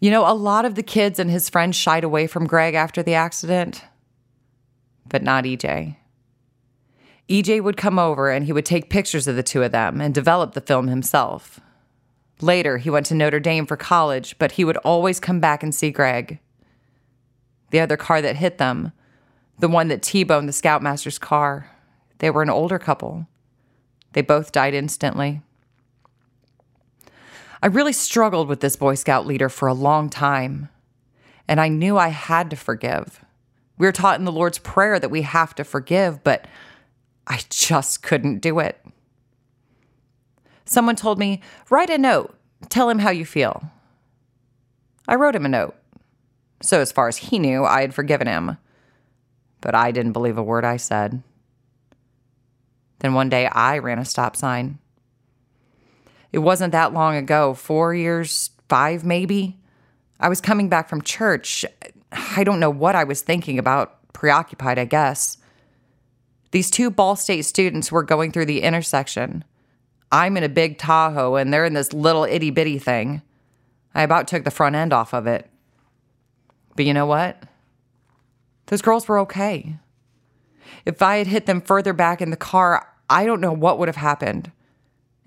You 0.00 0.10
know, 0.10 0.26
a 0.26 0.32
lot 0.32 0.64
of 0.64 0.74
the 0.74 0.82
kids 0.82 1.18
and 1.18 1.30
his 1.30 1.50
friends 1.50 1.76
shied 1.76 2.04
away 2.04 2.26
from 2.26 2.46
Greg 2.46 2.74
after 2.74 3.02
the 3.02 3.14
accident, 3.14 3.84
but 5.06 5.22
not 5.22 5.44
EJ. 5.44 5.96
EJ 7.28 7.62
would 7.62 7.76
come 7.76 7.98
over 7.98 8.30
and 8.30 8.46
he 8.46 8.52
would 8.52 8.64
take 8.64 8.88
pictures 8.88 9.28
of 9.28 9.36
the 9.36 9.42
two 9.42 9.62
of 9.62 9.72
them 9.72 10.00
and 10.00 10.14
develop 10.14 10.54
the 10.54 10.60
film 10.60 10.88
himself. 10.88 11.60
Later, 12.40 12.78
he 12.78 12.88
went 12.88 13.06
to 13.06 13.14
Notre 13.14 13.40
Dame 13.40 13.66
for 13.66 13.76
college, 13.76 14.38
but 14.38 14.52
he 14.52 14.64
would 14.64 14.76
always 14.78 15.20
come 15.20 15.40
back 15.40 15.62
and 15.62 15.74
see 15.74 15.90
Greg. 15.90 16.38
The 17.70 17.80
other 17.80 17.96
car 17.96 18.22
that 18.22 18.36
hit 18.36 18.58
them, 18.58 18.92
the 19.58 19.68
one 19.68 19.88
that 19.88 20.02
T 20.02 20.24
boned 20.24 20.48
the 20.48 20.52
Scoutmaster's 20.52 21.18
car, 21.18 21.70
they 22.18 22.30
were 22.30 22.42
an 22.42 22.50
older 22.50 22.78
couple. 22.78 23.26
They 24.12 24.22
both 24.22 24.52
died 24.52 24.72
instantly. 24.72 25.42
I 27.62 27.66
really 27.66 27.92
struggled 27.92 28.48
with 28.48 28.60
this 28.60 28.76
Boy 28.76 28.94
Scout 28.94 29.26
leader 29.26 29.48
for 29.48 29.66
a 29.66 29.74
long 29.74 30.08
time, 30.08 30.68
and 31.48 31.60
I 31.60 31.68
knew 31.68 31.98
I 31.98 32.08
had 32.08 32.50
to 32.50 32.56
forgive. 32.56 33.24
We 33.76 33.86
are 33.86 33.92
taught 33.92 34.18
in 34.18 34.24
the 34.24 34.32
Lord's 34.32 34.58
Prayer 34.58 34.98
that 34.98 35.10
we 35.10 35.22
have 35.22 35.54
to 35.56 35.64
forgive, 35.64 36.22
but 36.22 36.46
I 37.28 37.40
just 37.50 38.02
couldn't 38.02 38.40
do 38.40 38.58
it. 38.58 38.84
Someone 40.64 40.96
told 40.96 41.18
me, 41.18 41.40
write 41.70 41.90
a 41.90 41.98
note, 41.98 42.34
tell 42.68 42.88
him 42.88 42.98
how 42.98 43.10
you 43.10 43.24
feel. 43.24 43.70
I 45.06 45.14
wrote 45.14 45.36
him 45.36 45.46
a 45.46 45.50
note. 45.50 45.76
So, 46.60 46.80
as 46.80 46.90
far 46.90 47.06
as 47.06 47.18
he 47.18 47.38
knew, 47.38 47.64
I 47.64 47.82
had 47.82 47.94
forgiven 47.94 48.26
him. 48.26 48.56
But 49.60 49.74
I 49.74 49.92
didn't 49.92 50.12
believe 50.12 50.36
a 50.36 50.42
word 50.42 50.64
I 50.64 50.76
said. 50.76 51.22
Then 52.98 53.14
one 53.14 53.28
day 53.28 53.46
I 53.46 53.78
ran 53.78 53.98
a 53.98 54.04
stop 54.04 54.34
sign. 54.34 54.78
It 56.32 56.38
wasn't 56.38 56.72
that 56.72 56.92
long 56.92 57.16
ago, 57.16 57.54
four 57.54 57.94
years, 57.94 58.50
five 58.68 59.04
maybe. 59.04 59.58
I 60.20 60.28
was 60.28 60.40
coming 60.40 60.68
back 60.68 60.88
from 60.88 61.02
church. 61.02 61.64
I 62.12 62.42
don't 62.42 62.60
know 62.60 62.70
what 62.70 62.96
I 62.96 63.04
was 63.04 63.22
thinking 63.22 63.58
about, 63.58 64.12
preoccupied, 64.12 64.78
I 64.78 64.84
guess. 64.84 65.38
These 66.50 66.70
two 66.70 66.90
Ball 66.90 67.16
State 67.16 67.42
students 67.42 67.92
were 67.92 68.02
going 68.02 68.32
through 68.32 68.46
the 68.46 68.62
intersection. 68.62 69.44
I'm 70.10 70.36
in 70.36 70.44
a 70.44 70.48
big 70.48 70.78
Tahoe 70.78 71.36
and 71.36 71.52
they're 71.52 71.64
in 71.64 71.74
this 71.74 71.92
little 71.92 72.24
itty 72.24 72.50
bitty 72.50 72.78
thing. 72.78 73.22
I 73.94 74.02
about 74.02 74.28
took 74.28 74.44
the 74.44 74.50
front 74.50 74.76
end 74.76 74.92
off 74.92 75.12
of 75.12 75.26
it. 75.26 75.48
But 76.76 76.84
you 76.84 76.94
know 76.94 77.06
what? 77.06 77.42
Those 78.66 78.82
girls 78.82 79.08
were 79.08 79.18
okay. 79.20 79.76
If 80.86 81.02
I 81.02 81.16
had 81.16 81.26
hit 81.26 81.46
them 81.46 81.60
further 81.60 81.92
back 81.92 82.22
in 82.22 82.30
the 82.30 82.36
car, 82.36 82.86
I 83.10 83.26
don't 83.26 83.40
know 83.40 83.52
what 83.52 83.78
would 83.78 83.88
have 83.88 83.96
happened. 83.96 84.52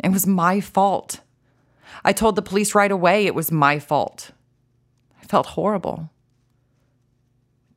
It 0.04 0.12
was 0.12 0.26
my 0.26 0.62
fault. 0.62 1.20
I 2.04 2.14
told 2.14 2.36
the 2.36 2.42
police 2.42 2.74
right 2.74 2.92
away 2.92 3.26
it 3.26 3.36
was 3.36 3.52
my 3.52 3.78
fault. 3.78 4.32
I 5.22 5.26
felt 5.26 5.48
horrible. 5.48 6.10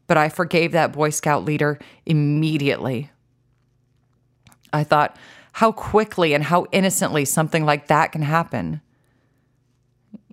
But 0.07 0.17
I 0.17 0.29
forgave 0.29 0.73
that 0.73 0.93
Boy 0.93 1.11
Scout 1.11 1.45
leader 1.45 1.79
immediately. 2.07 3.11
I 4.75 4.85
thought 4.85 5.17
how 5.53 5.71
quickly 5.73 6.35
and 6.35 6.43
how 6.43 6.67
innocently 6.73 7.25
something 7.25 7.65
like 7.65 7.87
that 7.87 8.13
can 8.13 8.23
happen. 8.23 8.81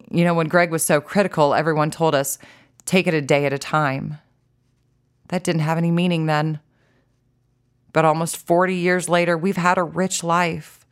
You 0.09 0.23
know, 0.23 0.33
when 0.33 0.47
Greg 0.47 0.71
was 0.71 0.83
so 0.83 0.99
critical, 0.99 1.53
everyone 1.53 1.91
told 1.91 2.15
us, 2.15 2.37
take 2.85 3.07
it 3.07 3.13
a 3.13 3.21
day 3.21 3.45
at 3.45 3.53
a 3.53 3.59
time. 3.59 4.17
That 5.29 5.43
didn't 5.43 5.61
have 5.61 5.77
any 5.77 5.91
meaning 5.91 6.25
then. 6.25 6.59
But 7.93 8.03
almost 8.03 8.35
40 8.35 8.73
years 8.75 9.07
later, 9.07 9.37
we've 9.37 9.57
had 9.57 9.77
a 9.77 9.83
rich 9.83 10.23
life 10.23 10.85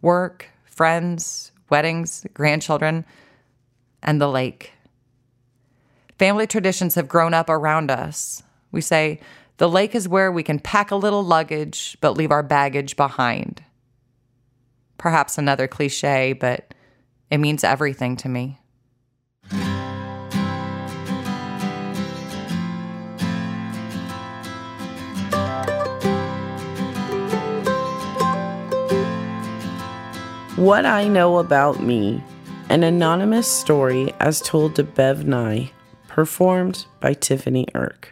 work, 0.00 0.46
friends, 0.64 1.52
weddings, 1.68 2.26
grandchildren, 2.34 3.04
and 4.02 4.20
the 4.20 4.28
lake. 4.28 4.72
Family 6.18 6.46
traditions 6.46 6.94
have 6.94 7.08
grown 7.08 7.34
up 7.34 7.48
around 7.48 7.90
us. 7.90 8.42
We 8.70 8.80
say, 8.80 9.20
the 9.62 9.68
lake 9.68 9.94
is 9.94 10.08
where 10.08 10.32
we 10.32 10.42
can 10.42 10.58
pack 10.58 10.90
a 10.90 10.96
little 10.96 11.22
luggage 11.22 11.96
but 12.00 12.16
leave 12.16 12.32
our 12.32 12.42
baggage 12.42 12.96
behind. 12.96 13.62
Perhaps 14.98 15.38
another 15.38 15.68
cliche, 15.68 16.32
but 16.32 16.74
it 17.30 17.38
means 17.38 17.62
everything 17.62 18.16
to 18.16 18.28
me. 18.28 18.58
What 30.56 30.84
I 30.84 31.06
Know 31.06 31.38
About 31.38 31.80
Me, 31.80 32.20
an 32.68 32.82
anonymous 32.82 33.46
story 33.46 34.12
as 34.18 34.40
told 34.40 34.74
to 34.74 34.82
Bev 34.82 35.24
Nye, 35.24 35.70
performed 36.08 36.84
by 36.98 37.14
Tiffany 37.14 37.66
Erk. 37.76 38.06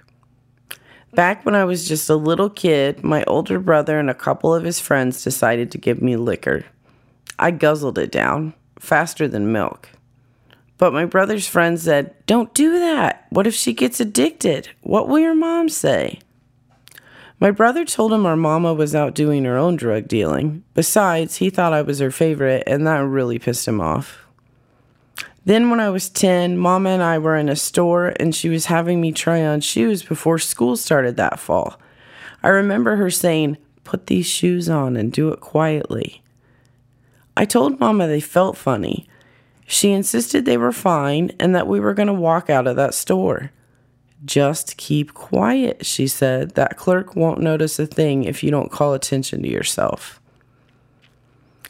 Back 1.13 1.45
when 1.45 1.57
I 1.57 1.65
was 1.65 1.89
just 1.89 2.09
a 2.09 2.15
little 2.15 2.49
kid, 2.49 3.03
my 3.03 3.25
older 3.25 3.59
brother 3.59 3.99
and 3.99 4.09
a 4.09 4.15
couple 4.15 4.55
of 4.55 4.63
his 4.63 4.79
friends 4.79 5.25
decided 5.25 5.73
to 5.73 5.79
give 5.79 6.01
me 6.01 6.17
liquor. 6.17 6.65
I 7.39 7.51
guzzled 7.51 7.99
it 7.99 8.13
down, 8.13 8.55
faster 8.79 9.27
than 9.27 9.53
milk. 9.53 9.89
But 10.79 10.93
my 10.93 11.05
brother's 11.05 11.49
friend 11.49 11.79
said, 11.79 12.15
Don't 12.27 12.55
do 12.55 12.79
that. 12.79 13.27
What 13.31 13.47
if 13.47 13.55
she 13.55 13.73
gets 13.73 14.01
addicted? 14.01 14.69
What 14.83 15.09
will 15.09 15.19
your 15.19 15.35
mom 15.35 15.69
say? 15.69 16.21
My 17.41 17.51
brother 17.51 17.85
told 17.85 18.13
him 18.13 18.25
our 18.25 18.37
mama 18.37 18.73
was 18.73 18.95
out 18.95 19.15
doing 19.15 19.45
her 19.45 19.57
own 19.57 19.77
drug 19.77 20.07
dealing. 20.07 20.63
Besides, 20.75 21.37
he 21.37 21.51
thought 21.51 21.73
I 21.73 21.83
was 21.83 21.99
her 21.99 22.11
favorite, 22.11 22.63
and 22.67 22.87
that 22.87 22.99
really 22.99 23.39
pissed 23.39 23.67
him 23.67 23.81
off. 23.81 24.20
Then, 25.45 25.71
when 25.71 25.81
I 25.81 25.91
was 25.91 26.11
10, 26.11 26.59
Mama 26.59 26.91
and 26.91 27.03
I 27.03 27.19
were 27.19 27.37
in 27.37 27.49
a 27.49 27.57
store, 27.57 28.13
and 28.21 28.35
she 28.35 28.49
was 28.49 28.67
having 28.67 29.01
me 29.01 29.11
try 29.13 29.45
on 29.45 29.61
shoes 29.61 30.03
before 30.03 30.39
school 30.39 30.77
started 30.77 31.17
that 31.17 31.39
fall. 31.39 31.81
I 32.43 32.49
remember 32.49 32.97
her 32.97 33.11
saying, 33.11 33.57
Put 33.85 34.07
these 34.07 34.27
shoes 34.27 34.69
on 34.69 34.97
and 34.97 35.13
do 35.13 35.31
it 35.31 35.41
quietly. 35.41 36.23
I 37.37 37.45
told 37.45 37.81
Mama 37.81 38.07
they 38.07 38.21
felt 38.21 38.57
funny. 38.57 39.09
She 39.67 39.91
insisted 39.93 40.45
they 40.45 40.57
were 40.57 40.73
fine 40.73 41.33
and 41.41 41.55
that 41.55 41.67
we 41.67 41.81
were 41.81 41.95
going 41.95 42.07
to 42.07 42.13
walk 42.13 42.51
out 42.51 42.67
of 42.67 42.77
that 42.77 42.95
store. 42.95 43.51
Just 44.25 44.77
keep 44.77 45.15
quiet, 45.15 45.87
she 45.87 46.07
said. 46.07 46.55
That 46.55 46.77
clerk 46.77 47.17
won't 47.17 47.41
notice 47.41 47.79
a 47.79 47.87
thing 47.87 48.25
if 48.25 48.43
you 48.43 48.51
don't 48.51 48.71
call 48.71 48.93
attention 48.93 49.43
to 49.43 49.49
yourself. 49.49 50.21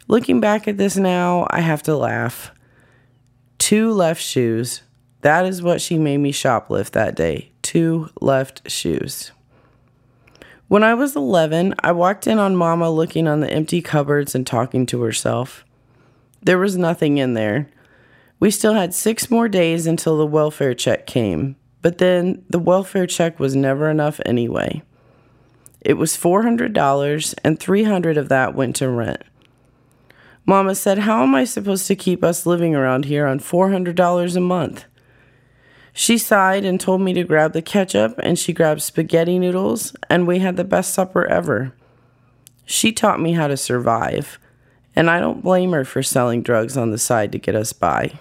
Looking 0.09 0.41
back 0.41 0.67
at 0.67 0.77
this 0.77 0.97
now, 0.97 1.47
I 1.51 1.61
have 1.61 1.83
to 1.85 1.97
laugh. 1.97 2.53
Two 3.61 3.93
left 3.93 4.23
shoes. 4.23 4.81
That 5.21 5.45
is 5.45 5.61
what 5.61 5.83
she 5.83 5.99
made 5.99 6.17
me 6.17 6.33
shoplift 6.33 6.93
that 6.93 7.15
day. 7.15 7.53
Two 7.61 8.09
left 8.19 8.69
shoes. 8.69 9.33
When 10.67 10.83
I 10.83 10.95
was 10.95 11.15
11, 11.15 11.75
I 11.81 11.93
walked 11.93 12.27
in 12.27 12.39
on 12.39 12.57
Mama 12.57 12.91
looking 12.91 13.29
on 13.29 13.41
the 13.41 13.51
empty 13.51 13.83
cupboards 13.83 14.35
and 14.35 14.47
talking 14.47 14.87
to 14.87 15.03
herself. 15.03 15.65
There 16.43 16.59
was 16.59 16.79
nothing 16.79 17.19
in 17.19 17.35
there. 17.35 17.69
We 18.41 18.51
still 18.51 18.73
had 18.73 18.95
six 18.95 19.31
more 19.31 19.47
days 19.47 19.87
until 19.87 20.17
the 20.17 20.27
welfare 20.27 20.75
check 20.75 21.07
came, 21.07 21.55
but 21.83 21.99
then 21.99 22.43
the 22.49 22.59
welfare 22.59 23.07
check 23.07 23.39
was 23.39 23.55
never 23.55 23.91
enough 23.91 24.23
anyway. 24.25 24.83
It 25.83 25.95
was 25.95 26.17
$400, 26.17 27.35
and 27.45 27.61
300 27.61 28.17
of 28.17 28.31
that 28.31 28.55
went 28.55 28.77
to 28.77 28.89
rent. 28.89 29.23
Mama 30.47 30.75
said, 30.75 30.99
How 30.99 31.23
am 31.23 31.35
I 31.35 31.45
supposed 31.45 31.87
to 31.87 31.97
keep 31.97 32.25
us 32.25 32.47
living 32.47 32.75
around 32.75 33.05
here 33.05 33.27
on 33.27 33.41
$400 33.41 34.37
a 34.37 34.41
month? 34.41 34.85
She 35.93 36.19
sighed 36.19 36.65
and 36.65 36.81
told 36.81 37.01
me 37.01 37.13
to 37.15 37.25
grab 37.25 37.53
the 37.53 37.63
ketchup, 37.63 38.15
and 38.23 38.39
she 38.39 38.53
grabbed 38.53 38.83
spaghetti 38.83 39.39
noodles, 39.39 39.95
and 40.09 40.27
we 40.27 40.39
had 40.39 40.57
the 40.57 40.65
best 40.65 40.95
supper 40.95 41.27
ever. 41.27 41.73
She 42.65 42.93
taught 42.93 43.21
me 43.21 43.33
how 43.33 43.49
to 43.49 43.57
survive, 43.57 44.39
and 44.95 45.11
I 45.11 45.21
don't 45.21 45.43
blame 45.43 45.73
her 45.73 45.85
for 45.85 46.03
selling 46.03 46.43
drugs 46.43 46.77
on 46.77 46.91
the 46.91 46.99
side 46.99 47.33
to 47.33 47.39
get 47.39 47.55
us 47.55 47.73
by. 47.73 48.19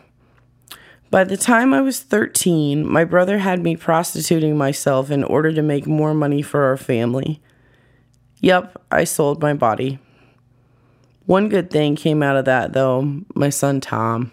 By 1.11 1.23
the 1.23 1.37
time 1.37 1.73
I 1.73 1.81
was 1.81 2.01
13, 2.01 2.87
my 2.87 3.03
brother 3.03 3.39
had 3.39 3.63
me 3.63 3.75
prostituting 3.75 4.57
myself 4.57 5.09
in 5.09 5.23
order 5.23 5.51
to 5.51 5.61
make 5.61 5.87
more 5.87 6.13
money 6.13 6.41
for 6.41 6.63
our 6.63 6.77
family. 6.77 7.41
Yup, 8.41 8.83
I 8.91 9.03
sold 9.05 9.41
my 9.41 9.53
body. 9.53 9.99
One 11.29 11.47
good 11.47 11.69
thing 11.69 11.95
came 11.95 12.23
out 12.23 12.37
of 12.37 12.45
that, 12.45 12.73
though 12.73 13.21
my 13.35 13.51
son 13.51 13.81
Tom. 13.81 14.31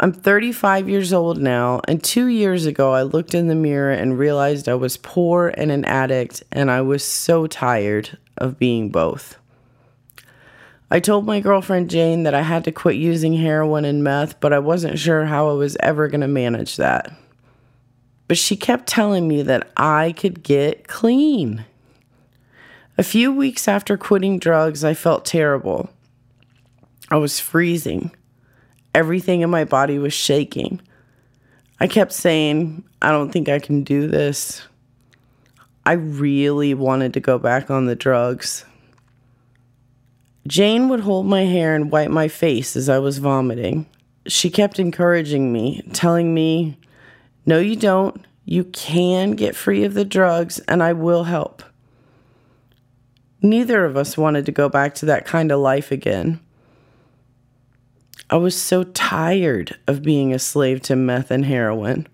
I'm 0.00 0.12
35 0.12 0.88
years 0.88 1.12
old 1.12 1.38
now, 1.38 1.80
and 1.86 2.02
two 2.02 2.26
years 2.26 2.66
ago 2.66 2.92
I 2.92 3.02
looked 3.02 3.36
in 3.36 3.46
the 3.46 3.54
mirror 3.54 3.92
and 3.92 4.18
realized 4.18 4.68
I 4.68 4.74
was 4.74 4.96
poor 4.96 5.54
and 5.56 5.70
an 5.70 5.84
addict, 5.84 6.42
and 6.50 6.72
I 6.72 6.80
was 6.80 7.04
so 7.04 7.46
tired 7.46 8.18
of 8.36 8.58
being 8.58 8.90
both. 8.90 9.38
I 10.90 10.98
told 10.98 11.24
my 11.24 11.38
girlfriend 11.38 11.88
Jane 11.88 12.24
that 12.24 12.34
I 12.34 12.42
had 12.42 12.64
to 12.64 12.72
quit 12.72 12.96
using 12.96 13.34
heroin 13.34 13.84
and 13.84 14.02
meth, 14.02 14.40
but 14.40 14.52
I 14.52 14.58
wasn't 14.58 14.98
sure 14.98 15.24
how 15.24 15.50
I 15.50 15.52
was 15.52 15.76
ever 15.78 16.08
going 16.08 16.22
to 16.22 16.26
manage 16.26 16.78
that. 16.78 17.16
But 18.26 18.38
she 18.38 18.56
kept 18.56 18.88
telling 18.88 19.28
me 19.28 19.42
that 19.42 19.70
I 19.76 20.14
could 20.16 20.42
get 20.42 20.88
clean. 20.88 21.64
A 22.96 23.02
few 23.02 23.32
weeks 23.32 23.66
after 23.66 23.96
quitting 23.96 24.38
drugs, 24.38 24.84
I 24.84 24.94
felt 24.94 25.24
terrible. 25.24 25.90
I 27.10 27.16
was 27.16 27.40
freezing. 27.40 28.12
Everything 28.94 29.40
in 29.40 29.50
my 29.50 29.64
body 29.64 29.98
was 29.98 30.12
shaking. 30.12 30.80
I 31.80 31.88
kept 31.88 32.12
saying, 32.12 32.84
I 33.02 33.10
don't 33.10 33.32
think 33.32 33.48
I 33.48 33.58
can 33.58 33.82
do 33.82 34.06
this. 34.06 34.62
I 35.84 35.94
really 35.94 36.72
wanted 36.72 37.14
to 37.14 37.20
go 37.20 37.36
back 37.36 37.68
on 37.68 37.86
the 37.86 37.96
drugs. 37.96 38.64
Jane 40.46 40.88
would 40.88 41.00
hold 41.00 41.26
my 41.26 41.46
hair 41.46 41.74
and 41.74 41.90
wipe 41.90 42.10
my 42.10 42.28
face 42.28 42.76
as 42.76 42.88
I 42.88 43.00
was 43.00 43.18
vomiting. 43.18 43.86
She 44.26 44.50
kept 44.50 44.78
encouraging 44.78 45.52
me, 45.52 45.82
telling 45.92 46.32
me, 46.32 46.78
No, 47.44 47.58
you 47.58 47.74
don't. 47.74 48.24
You 48.44 48.64
can 48.64 49.32
get 49.32 49.56
free 49.56 49.82
of 49.84 49.94
the 49.94 50.04
drugs, 50.04 50.60
and 50.60 50.82
I 50.82 50.92
will 50.92 51.24
help. 51.24 51.62
Neither 53.44 53.84
of 53.84 53.94
us 53.94 54.16
wanted 54.16 54.46
to 54.46 54.52
go 54.52 54.70
back 54.70 54.94
to 54.94 55.06
that 55.06 55.26
kind 55.26 55.52
of 55.52 55.60
life 55.60 55.92
again. 55.92 56.40
I 58.30 58.36
was 58.36 58.58
so 58.58 58.84
tired 58.84 59.76
of 59.86 60.02
being 60.02 60.32
a 60.32 60.38
slave 60.38 60.80
to 60.84 60.96
meth 60.96 61.30
and 61.30 61.44
heroin. 61.44 62.06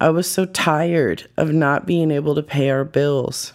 I 0.00 0.10
was 0.10 0.30
so 0.30 0.44
tired 0.44 1.28
of 1.36 1.52
not 1.52 1.86
being 1.86 2.12
able 2.12 2.36
to 2.36 2.42
pay 2.42 2.70
our 2.70 2.84
bills. 2.84 3.52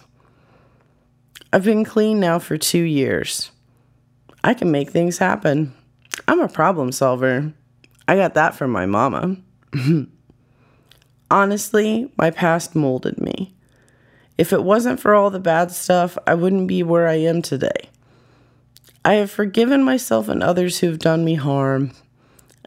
I've 1.54 1.64
been 1.64 1.86
clean 1.86 2.20
now 2.20 2.38
for 2.38 2.58
two 2.58 2.82
years. 2.82 3.50
I 4.44 4.52
can 4.52 4.70
make 4.70 4.90
things 4.90 5.16
happen. 5.16 5.72
I'm 6.28 6.40
a 6.40 6.48
problem 6.48 6.92
solver. 6.92 7.50
I 8.06 8.14
got 8.14 8.34
that 8.34 8.54
from 8.54 8.72
my 8.72 8.84
mama. 8.84 9.38
Honestly, 11.30 12.12
my 12.18 12.30
past 12.30 12.74
molded 12.74 13.18
me. 13.18 13.54
If 14.38 14.52
it 14.52 14.62
wasn't 14.62 15.00
for 15.00 15.16
all 15.16 15.30
the 15.30 15.40
bad 15.40 15.72
stuff, 15.72 16.16
I 16.24 16.34
wouldn't 16.34 16.68
be 16.68 16.84
where 16.84 17.08
I 17.08 17.16
am 17.16 17.42
today. 17.42 17.90
I 19.04 19.14
have 19.14 19.32
forgiven 19.32 19.82
myself 19.82 20.28
and 20.28 20.42
others 20.42 20.78
who've 20.78 20.98
done 20.98 21.24
me 21.24 21.34
harm, 21.34 21.90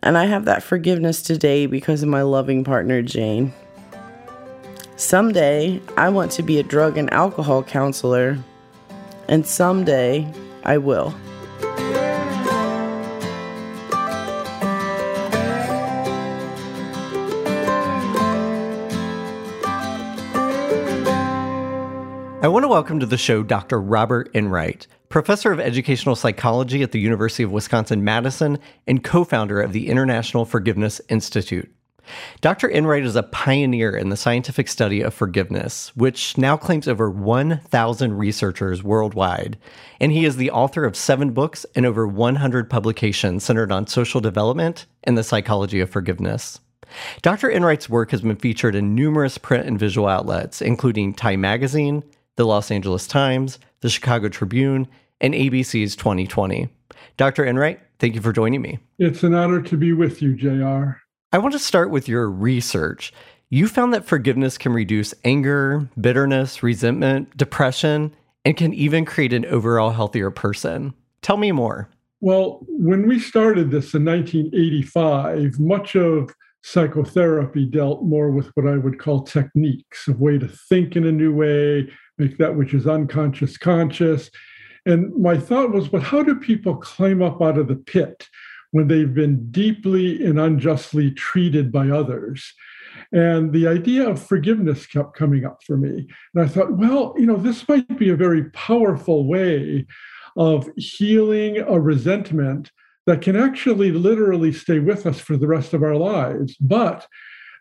and 0.04 0.18
I 0.18 0.26
have 0.26 0.44
that 0.46 0.64
forgiveness 0.64 1.22
today 1.22 1.68
because 1.68 2.04
of 2.04 2.10
my 2.10 2.24
loving 2.24 2.66
partner, 2.66 3.02
Jane. 3.02 3.54
Someday, 4.98 5.82
I 5.96 6.10
want 6.10 6.32
to 6.34 6.44
be 6.44 6.60
a 6.60 6.64
drug 6.64 6.98
and 6.98 7.12
alcohol 7.14 7.64
counselor, 7.64 8.38
and 9.30 9.48
someday, 9.48 10.32
I 10.64 10.78
will. 10.78 11.16
I 22.44 22.48
want 22.48 22.64
to 22.64 22.70
welcome 22.70 23.00
to 23.00 23.06
the 23.06 23.20
show 23.20 23.44
Dr. 23.44 23.80
Robert 23.80 24.32
Enright, 24.34 24.88
professor 25.10 25.52
of 25.52 25.60
educational 25.60 26.16
psychology 26.16 26.82
at 26.82 26.92
the 26.92 27.00
University 27.00 27.44
of 27.44 27.52
Wisconsin 27.52 28.04
Madison 28.04 28.58
and 28.88 29.04
co 29.04 29.24
founder 29.24 29.62
of 29.62 29.74
the 29.74 29.90
International 29.90 30.44
Forgiveness 30.44 31.00
Institute. 31.08 31.72
Dr. 32.42 32.68
Enright 32.68 33.06
is 33.06 33.16
a 33.16 33.22
pioneer 33.22 33.96
in 33.96 34.10
the 34.10 34.18
scientific 34.18 34.70
study 34.70 35.02
of 35.02 35.14
forgiveness, 35.14 35.96
which 35.96 36.36
now 36.36 36.58
claims 36.58 36.88
over 36.88 37.12
1,000 37.12 38.18
researchers 38.18 38.82
worldwide. 38.82 39.60
And 40.00 40.12
he 40.12 40.26
is 40.26 40.38
the 40.38 40.50
author 40.50 40.84
of 40.84 40.96
seven 40.96 41.34
books 41.34 41.64
and 41.76 41.86
over 41.86 42.08
100 42.08 42.72
publications 42.72 43.44
centered 43.44 43.72
on 43.72 43.86
social 43.86 44.20
development 44.20 44.88
and 45.04 45.16
the 45.16 45.24
psychology 45.24 45.80
of 45.80 45.92
forgiveness. 45.92 46.60
Dr. 47.22 47.52
Enright's 47.52 47.88
work 47.88 48.10
has 48.10 48.22
been 48.22 48.36
featured 48.36 48.74
in 48.74 48.96
numerous 48.96 49.38
print 49.38 49.68
and 49.68 49.78
visual 49.78 50.08
outlets, 50.08 50.60
including 50.60 51.14
Time 51.14 51.42
Magazine, 51.42 52.04
the 52.36 52.46
Los 52.46 52.72
Angeles 52.72 53.08
Times, 53.08 53.60
the 53.82 53.90
Chicago 53.90 54.30
Tribune, 54.30 54.88
and 55.20 55.34
ABC's 55.34 55.96
2020. 55.96 56.70
Dr. 57.18 57.46
Enright, 57.46 57.80
thank 58.00 58.16
you 58.16 58.22
for 58.22 58.34
joining 58.34 58.62
me. 58.62 58.80
It's 59.00 59.24
an 59.24 59.34
honor 59.34 59.62
to 59.62 59.78
be 59.78 59.94
with 59.94 60.22
you, 60.22 60.36
JR. 60.36 60.98
I 61.32 61.38
want 61.38 61.54
to 61.54 61.60
start 61.60 61.92
with 61.92 62.08
your 62.08 62.30
research. 62.30 63.14
You 63.50 63.68
found 63.68 63.94
that 63.94 64.06
forgiveness 64.06 64.58
can 64.58 64.74
reduce 64.74 65.14
anger, 65.24 65.90
bitterness, 66.00 66.64
resentment, 66.64 67.36
depression, 67.36 68.14
and 68.46 68.58
can 68.58 68.74
even 68.74 69.06
create 69.06 69.34
an 69.34 69.46
overall 69.46 69.92
healthier 69.92 70.32
person. 70.32 70.94
Tell 71.22 71.38
me 71.38 71.52
more. 71.52 71.90
Well, 72.22 72.60
when 72.68 73.08
we 73.08 73.20
started 73.20 73.72
this 73.72 73.94
in 73.94 74.06
1985, 74.06 75.60
much 75.60 75.96
of 75.96 76.34
psychotherapy 76.64 77.66
dealt 77.66 78.04
more 78.04 78.32
with 78.32 78.48
what 78.56 78.68
I 78.68 78.78
would 78.78 79.00
call 79.00 79.24
techniques, 79.24 80.08
a 80.08 80.14
way 80.14 80.38
to 80.38 80.48
think 80.48 80.96
in 80.96 81.06
a 81.06 81.12
new 81.12 81.34
way, 81.34 81.90
make 82.22 82.38
that 82.38 82.56
which 82.56 82.74
is 82.74 82.88
unconscious 82.88 83.58
conscious. 83.58 84.30
And 84.86 85.16
my 85.16 85.38
thought 85.38 85.72
was, 85.72 85.88
but 85.88 86.04
how 86.04 86.24
do 86.24 86.36
people 86.36 86.76
climb 86.76 87.22
up 87.22 87.42
out 87.42 87.58
of 87.58 87.68
the 87.68 87.76
pit 87.76 88.28
when 88.72 88.88
they've 88.88 89.14
been 89.14 89.52
deeply 89.52 90.26
and 90.26 90.40
unjustly 90.40 91.12
treated 91.12 91.72
by 91.72 91.90
others? 91.90 92.54
And 93.12 93.52
the 93.52 93.68
idea 93.68 94.08
of 94.08 94.22
forgiveness 94.22 94.86
kept 94.86 95.16
coming 95.16 95.46
up 95.46 95.64
for 95.66 95.78
me. 95.78 96.08
And 96.34 96.44
I 96.44 96.48
thought, 96.48 96.74
well, 96.74 97.14
you 97.18 97.26
know, 97.26 97.38
this 97.38 97.68
might 97.68 97.98
be 97.98 98.10
a 98.10 98.16
very 98.16 98.50
powerful 98.52 99.28
way 99.28 99.86
of 100.38 100.70
healing 100.78 101.58
a 101.58 101.80
resentment 101.80 102.72
that 103.08 103.22
can 103.22 103.36
actually 103.36 103.92
literally 103.92 104.54
stay 104.54 104.80
with 104.80 105.06
us 105.06 105.20
for 105.20 105.36
the 105.36 105.48
rest 105.48 105.74
of 105.74 105.84
our 105.84 105.96
lives. 105.96 106.56
But 106.58 107.08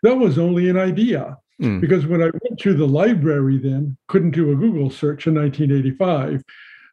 that 0.02 0.16
was 0.16 0.38
only 0.38 0.68
an 0.68 0.78
idea. 0.78 1.36
Mm. 1.60 1.80
Because 1.80 2.06
when 2.06 2.22
I 2.22 2.30
went 2.42 2.58
to 2.60 2.74
the 2.74 2.86
library 2.86 3.58
then, 3.58 3.96
couldn't 4.08 4.30
do 4.30 4.50
a 4.50 4.56
Google 4.56 4.90
search 4.90 5.26
in 5.26 5.34
1985, 5.34 6.42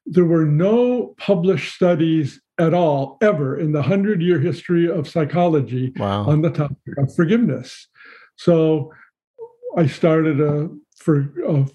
there 0.06 0.25
were 0.25 0.45
no 0.45 1.15
published 1.17 1.75
studies 1.75 2.41
at 2.60 2.73
all 2.73 3.17
ever 3.21 3.60
in 3.60 3.71
the 3.71 3.80
100 3.80 4.21
year 4.21 4.39
history 4.39 4.89
of 4.89 5.08
psychology 5.08 5.93
wow. 5.97 6.23
on 6.25 6.41
the 6.41 6.49
topic 6.49 6.97
of 6.97 7.13
forgiveness. 7.15 7.88
So 8.36 8.91
I 9.77 9.88
started 9.88 10.41
a, 10.41 10.69
for, 10.97 11.34
a 11.47 11.65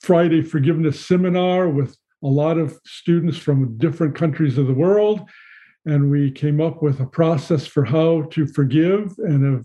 Friday 0.00 0.42
forgiveness 0.42 1.04
seminar 1.04 1.68
with 1.68 1.96
a 2.22 2.28
lot 2.28 2.58
of 2.58 2.78
students 2.84 3.38
from 3.38 3.76
different 3.78 4.14
countries 4.14 4.58
of 4.58 4.66
the 4.66 4.74
world. 4.74 5.20
And 5.86 6.10
we 6.10 6.30
came 6.30 6.60
up 6.60 6.82
with 6.82 7.00
a 7.00 7.06
process 7.06 7.66
for 7.66 7.84
how 7.84 8.22
to 8.30 8.46
forgive 8.46 9.14
and 9.18 9.44
have 9.44 9.64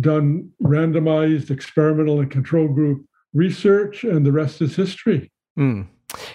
done 0.00 0.50
randomized 0.62 1.50
experimental 1.50 2.20
and 2.20 2.30
control 2.30 2.68
group 2.68 3.04
research, 3.34 4.04
and 4.04 4.24
the 4.24 4.32
rest 4.32 4.62
is 4.62 4.76
history. 4.76 5.30
Mm. 5.58 5.86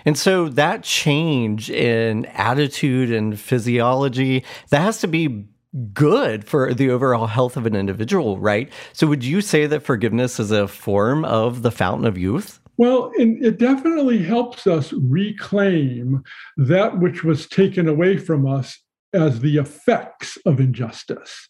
And 0.06 0.18
so 0.18 0.50
that 0.50 0.84
change 0.84 1.70
in 1.70 2.26
attitude 2.28 3.12
and 3.12 3.40
physiology, 3.40 4.44
that 4.70 4.82
has 4.82 5.00
to 5.00 5.08
be 5.08 5.48
good 5.94 6.46
for 6.46 6.74
the 6.74 6.92
overall 6.92 7.26
health 7.26 7.58
of 7.58 7.66
an 7.66 7.76
individual, 7.76 8.38
right? 8.38 8.72
So 8.94 9.08
would 9.08 9.24
you 9.24 9.42
say 9.42 9.66
that 9.66 9.82
forgiveness 9.82 10.40
is 10.40 10.52
a 10.52 10.68
form 10.68 11.26
of 11.26 11.64
the 11.64 11.72
fountain 11.72 12.06
of 12.06 12.18
youth? 12.18 12.60
Well, 12.78 13.12
it 13.16 13.58
definitely 13.58 14.22
helps 14.24 14.68
us 14.68 14.94
reclaim 14.94 16.24
that 16.58 17.00
which 17.00 17.24
was 17.24 17.48
taken 17.48 17.88
away 17.88 18.18
from 18.18 18.48
us 18.48 18.80
as 19.14 19.40
the 19.40 19.58
effects 19.58 20.38
of 20.46 20.60
injustice. 20.60 21.50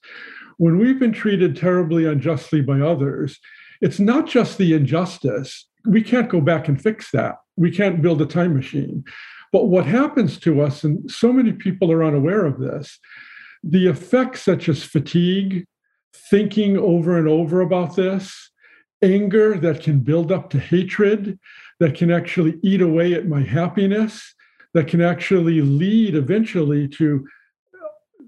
When 0.64 0.78
we've 0.78 0.98
been 0.98 1.12
treated 1.12 1.58
terribly 1.58 2.06
unjustly 2.06 2.62
by 2.62 2.80
others, 2.80 3.38
it's 3.82 4.00
not 4.00 4.28
just 4.28 4.58
the 4.58 4.72
injustice. 4.74 5.68
We 5.84 6.02
can't 6.02 6.30
go 6.30 6.40
back 6.40 6.70
and 6.70 6.82
fix 6.82 7.12
that. 7.12 7.36
We 7.58 7.70
can't 7.70 8.02
build 8.02 8.22
a 8.22 8.26
time 8.26 8.56
machine. 8.56 9.04
But 9.52 9.66
what 9.66 9.86
happens 9.86 10.40
to 10.40 10.62
us, 10.62 10.86
and 10.86 11.12
so 11.12 11.34
many 11.34 11.52
people 11.52 11.92
are 11.92 12.02
unaware 12.02 12.46
of 12.46 12.62
this, 12.62 12.98
the 13.62 13.88
effects 13.88 14.44
such 14.44 14.70
as 14.70 14.86
fatigue, 14.86 15.66
thinking 16.30 16.78
over 16.78 17.18
and 17.18 17.28
over 17.28 17.60
about 17.60 17.98
this, 17.98 18.50
anger 19.02 19.58
that 19.58 19.84
can 19.84 20.00
build 20.00 20.32
up 20.32 20.50
to 20.52 20.60
hatred, 20.60 21.38
that 21.82 21.94
can 21.94 22.10
actually 22.10 22.58
eat 22.64 22.80
away 22.80 23.16
at 23.16 23.28
my 23.28 23.42
happiness, 23.42 24.34
that 24.74 24.88
can 24.88 25.02
actually 25.02 25.60
lead 25.60 26.16
eventually 26.16 26.88
to, 26.88 27.28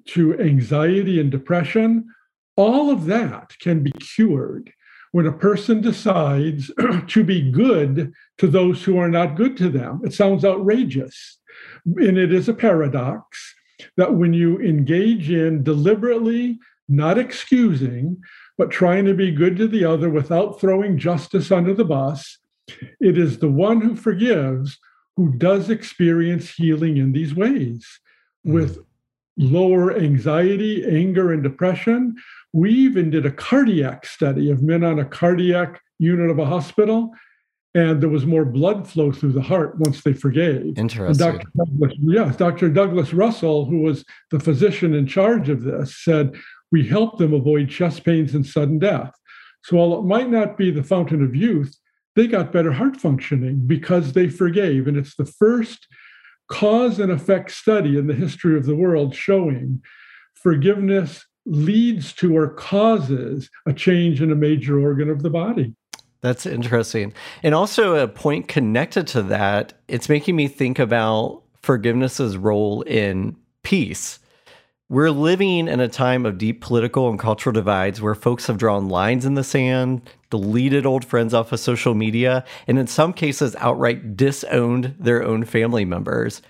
to 0.07 0.37
anxiety 0.41 1.21
and 1.21 1.31
depression. 1.31 2.09
All 2.55 2.89
of 2.89 3.05
that 3.05 3.53
can 3.59 3.83
be 3.83 3.91
cured 3.91 4.71
when 5.11 5.27
a 5.27 5.31
person 5.31 5.81
decides 5.81 6.71
to 7.07 7.23
be 7.23 7.51
good 7.51 8.13
to 8.37 8.47
those 8.47 8.83
who 8.83 8.97
are 8.97 9.09
not 9.09 9.35
good 9.35 9.57
to 9.57 9.69
them. 9.69 10.01
It 10.03 10.13
sounds 10.13 10.43
outrageous. 10.43 11.39
And 11.85 12.17
it 12.17 12.33
is 12.33 12.49
a 12.49 12.53
paradox 12.53 13.55
that 13.97 14.13
when 14.13 14.33
you 14.33 14.59
engage 14.59 15.29
in 15.29 15.63
deliberately, 15.63 16.59
not 16.87 17.17
excusing, 17.17 18.17
but 18.57 18.71
trying 18.71 19.05
to 19.05 19.13
be 19.13 19.31
good 19.31 19.57
to 19.57 19.67
the 19.67 19.85
other 19.85 20.09
without 20.09 20.59
throwing 20.59 20.97
justice 20.97 21.51
under 21.51 21.73
the 21.73 21.85
bus, 21.85 22.37
it 22.99 23.17
is 23.17 23.37
the 23.37 23.51
one 23.51 23.81
who 23.81 23.95
forgives 23.95 24.77
who 25.15 25.31
does 25.33 25.69
experience 25.69 26.49
healing 26.49 26.97
in 26.97 27.11
these 27.11 27.33
ways 27.33 27.87
mm. 28.45 28.53
with 28.53 28.79
lower 29.37 29.95
anxiety, 29.97 30.85
anger, 30.85 31.31
and 31.31 31.43
depression. 31.43 32.15
We 32.53 32.71
even 32.71 33.09
did 33.09 33.25
a 33.25 33.31
cardiac 33.31 34.05
study 34.05 34.49
of 34.49 34.63
men 34.63 34.83
on 34.83 34.99
a 34.99 35.05
cardiac 35.05 35.81
unit 35.99 36.29
of 36.29 36.39
a 36.39 36.45
hospital, 36.45 37.11
and 37.73 38.01
there 38.01 38.09
was 38.09 38.25
more 38.25 38.45
blood 38.45 38.87
flow 38.87 39.11
through 39.11 39.33
the 39.33 39.41
heart 39.41 39.77
once 39.79 40.01
they 40.01 40.13
forgave. 40.13 40.77
Interesting. 40.77 41.17
Dr. 41.17 41.47
Douglas, 41.57 41.93
yes, 42.01 42.35
Dr. 42.37 42.69
Douglas 42.69 43.13
Russell, 43.13 43.65
who 43.65 43.81
was 43.81 44.05
the 44.31 44.39
physician 44.39 44.93
in 44.93 45.05
charge 45.07 45.49
of 45.49 45.63
this, 45.63 45.97
said 46.01 46.33
we 46.71 46.87
helped 46.87 47.19
them 47.19 47.33
avoid 47.33 47.69
chest 47.69 48.05
pains 48.05 48.33
and 48.33 48.45
sudden 48.45 48.79
death. 48.79 49.11
So 49.63 49.77
while 49.77 49.99
it 49.99 50.03
might 50.03 50.29
not 50.29 50.57
be 50.57 50.71
the 50.71 50.83
fountain 50.83 51.23
of 51.23 51.35
youth, 51.35 51.77
they 52.15 52.27
got 52.27 52.53
better 52.53 52.71
heart 52.71 52.95
functioning 52.95 53.67
because 53.67 54.13
they 54.13 54.29
forgave. 54.29 54.87
And 54.87 54.95
it's 54.95 55.15
the 55.15 55.25
first 55.25 55.87
cause 56.47 56.99
and 56.99 57.11
effect 57.11 57.51
study 57.51 57.97
in 57.97 58.07
the 58.07 58.13
history 58.13 58.57
of 58.57 58.65
the 58.65 58.75
world 58.75 59.15
showing 59.15 59.81
forgiveness 60.33 61.25
leads 61.45 62.13
to 62.13 62.35
or 62.35 62.49
causes 62.49 63.49
a 63.65 63.73
change 63.73 64.21
in 64.21 64.31
a 64.31 64.35
major 64.35 64.79
organ 64.79 65.09
of 65.09 65.21
the 65.21 65.29
body. 65.29 65.73
That's 66.21 66.45
interesting. 66.47 67.13
And 67.43 67.53
also, 67.53 67.95
a 67.95 68.07
point 68.07 68.47
connected 68.47 69.05
to 69.07 69.21
that, 69.23 69.73
it's 69.87 70.09
making 70.09 70.35
me 70.35 70.47
think 70.47 70.79
about 70.79 71.43
forgiveness's 71.61 72.35
role 72.35 72.81
in 72.83 73.35
peace. 73.61 74.19
We're 74.87 75.09
living 75.09 75.67
in 75.67 75.79
a 75.79 75.87
time 75.87 76.27
of 76.27 76.37
deep 76.37 76.61
political 76.61 77.09
and 77.09 77.17
cultural 77.17 77.53
divides 77.53 78.01
where 78.01 78.13
folks 78.13 78.45
have 78.45 78.59
drawn 78.59 78.87
lines 78.87 79.25
in 79.25 79.33
the 79.33 79.43
sand, 79.43 80.07
deleted 80.29 80.85
old 80.85 81.03
friends 81.03 81.33
off 81.33 81.51
of 81.51 81.59
social 81.59 81.95
media, 81.95 82.45
and 82.67 82.77
in 82.77 82.85
some 82.85 83.11
cases 83.11 83.55
outright 83.55 84.15
disowned 84.15 84.93
their 84.99 85.23
own 85.23 85.43
family 85.43 85.85
members. 85.85 86.43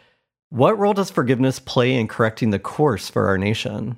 What 0.49 0.77
role 0.77 0.93
does 0.93 1.09
forgiveness 1.09 1.59
play 1.59 1.95
in 1.95 2.09
correcting 2.09 2.49
the 2.49 2.59
course 2.59 3.09
for 3.09 3.25
our 3.29 3.37
nation? 3.37 3.95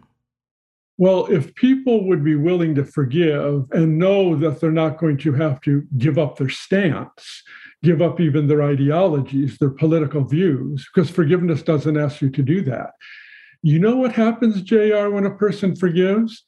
Well, 1.00 1.26
if 1.32 1.56
people 1.56 2.08
would 2.08 2.24
be 2.24 2.36
willing 2.36 2.76
to 2.76 2.86
forgive 2.86 3.66
and 3.72 3.98
know 3.98 4.36
that 4.36 4.60
they're 4.60 4.72
not 4.72 5.00
going 5.00 5.18
to 5.18 5.34
have 5.34 5.62
to 5.62 5.84
give 5.98 6.20
up 6.20 6.38
their 6.38 6.50
stance, 6.50 7.42
give 7.82 8.04
up 8.04 8.20
even 8.20 8.46
their 8.48 8.62
ideologies, 8.62 9.58
their 9.58 9.72
political 9.72 10.24
views, 10.24 10.88
because 10.94 11.10
forgiveness 11.10 11.64
doesn't 11.64 11.98
ask 11.98 12.22
you 12.22 12.30
to 12.30 12.44
do 12.44 12.62
that. 12.62 12.92
You 13.68 13.80
know 13.80 13.98
what 13.98 14.14
happens, 14.14 14.62
JR, 14.62 15.10
when 15.10 15.26
a 15.26 15.36
person 15.36 15.76
forgives? 15.76 16.46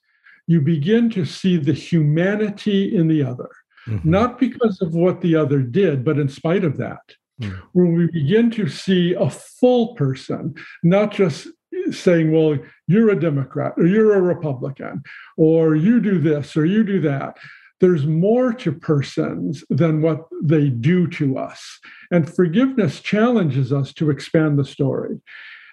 You 0.48 0.62
begin 0.62 1.10
to 1.10 1.26
see 1.26 1.58
the 1.58 1.74
humanity 1.74 2.96
in 2.96 3.10
the 3.10 3.24
other, 3.24 3.50
mm-hmm. 3.86 4.10
not 4.10 4.40
because 4.40 4.82
of 4.82 4.94
what 4.94 5.20
the 5.20 5.36
other 5.36 5.60
did, 5.60 6.06
but 6.06 6.18
in 6.18 6.30
spite 6.30 6.64
of 6.64 6.78
that. 6.78 7.02
Mm. 7.42 7.62
When 7.74 7.94
we 7.94 8.08
begin 8.08 8.50
to 8.52 8.70
see 8.70 9.16
a 9.16 9.30
full 9.30 9.96
person, 9.96 10.56
not 10.82 11.12
just 11.12 11.50
saying, 11.92 12.32
well, 12.32 12.58
you're 12.88 13.10
a 13.10 13.20
Democrat 13.20 13.74
or 13.76 13.86
you're 13.86 14.16
a 14.16 14.22
Republican 14.22 15.04
or 15.36 15.76
you 15.76 16.00
do 16.00 16.20
this 16.20 16.56
or 16.56 16.66
you 16.66 16.86
do 16.86 17.02
that. 17.02 17.36
There's 17.82 18.06
more 18.06 18.54
to 18.54 18.72
persons 18.72 19.66
than 19.70 20.02
what 20.02 20.22
they 20.42 20.70
do 20.70 21.06
to 21.08 21.38
us. 21.38 21.80
And 22.12 22.34
forgiveness 22.34 23.02
challenges 23.02 23.74
us 23.74 23.92
to 23.96 24.10
expand 24.10 24.58
the 24.58 24.64
story. 24.64 25.20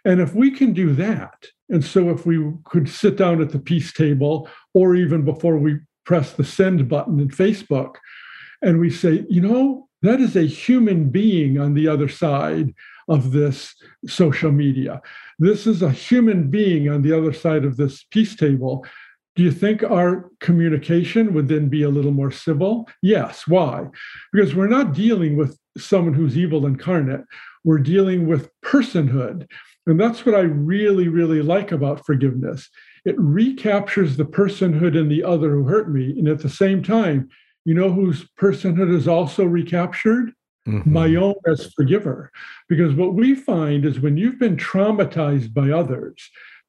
And 0.06 0.20
if 0.20 0.34
we 0.34 0.52
can 0.52 0.72
do 0.72 0.94
that, 0.94 1.46
and 1.68 1.84
so 1.84 2.10
if 2.10 2.24
we 2.24 2.52
could 2.64 2.88
sit 2.88 3.16
down 3.16 3.42
at 3.42 3.50
the 3.50 3.58
peace 3.58 3.92
table, 3.92 4.48
or 4.72 4.94
even 4.94 5.24
before 5.24 5.58
we 5.58 5.80
press 6.04 6.32
the 6.32 6.44
send 6.44 6.88
button 6.88 7.18
in 7.18 7.28
Facebook, 7.28 7.96
and 8.62 8.78
we 8.78 8.88
say, 8.88 9.26
you 9.28 9.40
know, 9.40 9.88
that 10.02 10.20
is 10.20 10.36
a 10.36 10.46
human 10.46 11.10
being 11.10 11.58
on 11.58 11.74
the 11.74 11.88
other 11.88 12.08
side 12.08 12.72
of 13.08 13.32
this 13.32 13.74
social 14.06 14.52
media. 14.52 15.02
This 15.40 15.66
is 15.66 15.82
a 15.82 15.90
human 15.90 16.50
being 16.50 16.88
on 16.88 17.02
the 17.02 17.12
other 17.12 17.32
side 17.32 17.64
of 17.64 17.76
this 17.76 18.04
peace 18.04 18.36
table. 18.36 18.86
Do 19.34 19.42
you 19.42 19.50
think 19.50 19.82
our 19.82 20.30
communication 20.38 21.34
would 21.34 21.48
then 21.48 21.68
be 21.68 21.82
a 21.82 21.90
little 21.90 22.12
more 22.12 22.30
civil? 22.30 22.88
Yes. 23.02 23.48
Why? 23.48 23.86
Because 24.32 24.54
we're 24.54 24.68
not 24.68 24.94
dealing 24.94 25.36
with 25.36 25.58
someone 25.76 26.14
who's 26.14 26.38
evil 26.38 26.64
incarnate. 26.64 27.24
We're 27.64 27.78
dealing 27.78 28.28
with 28.28 28.48
personhood. 28.64 29.48
And 29.86 30.00
that's 30.00 30.26
what 30.26 30.34
I 30.34 30.40
really, 30.40 31.08
really 31.08 31.42
like 31.42 31.70
about 31.70 32.04
forgiveness. 32.04 32.68
It 33.04 33.14
recaptures 33.18 34.16
the 34.16 34.24
personhood 34.24 34.98
in 34.98 35.08
the 35.08 35.22
other 35.22 35.52
who 35.52 35.64
hurt 35.64 35.92
me. 35.92 36.10
And 36.18 36.26
at 36.28 36.40
the 36.40 36.48
same 36.48 36.82
time, 36.82 37.28
you 37.64 37.74
know 37.74 37.92
whose 37.92 38.28
personhood 38.38 38.94
is 38.94 39.06
also 39.06 39.44
recaptured? 39.44 40.32
Mm-hmm. 40.66 40.92
My 40.92 41.14
own 41.14 41.34
as 41.46 41.72
forgiver. 41.74 42.32
Because 42.68 42.94
what 42.94 43.14
we 43.14 43.36
find 43.36 43.84
is 43.84 44.00
when 44.00 44.16
you've 44.16 44.40
been 44.40 44.56
traumatized 44.56 45.54
by 45.54 45.70
others, 45.70 46.16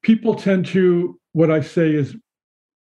people 0.04 0.36
tend 0.36 0.68
to, 0.68 1.20
what 1.34 1.50
I 1.50 1.62
say 1.62 1.92
is 1.92 2.16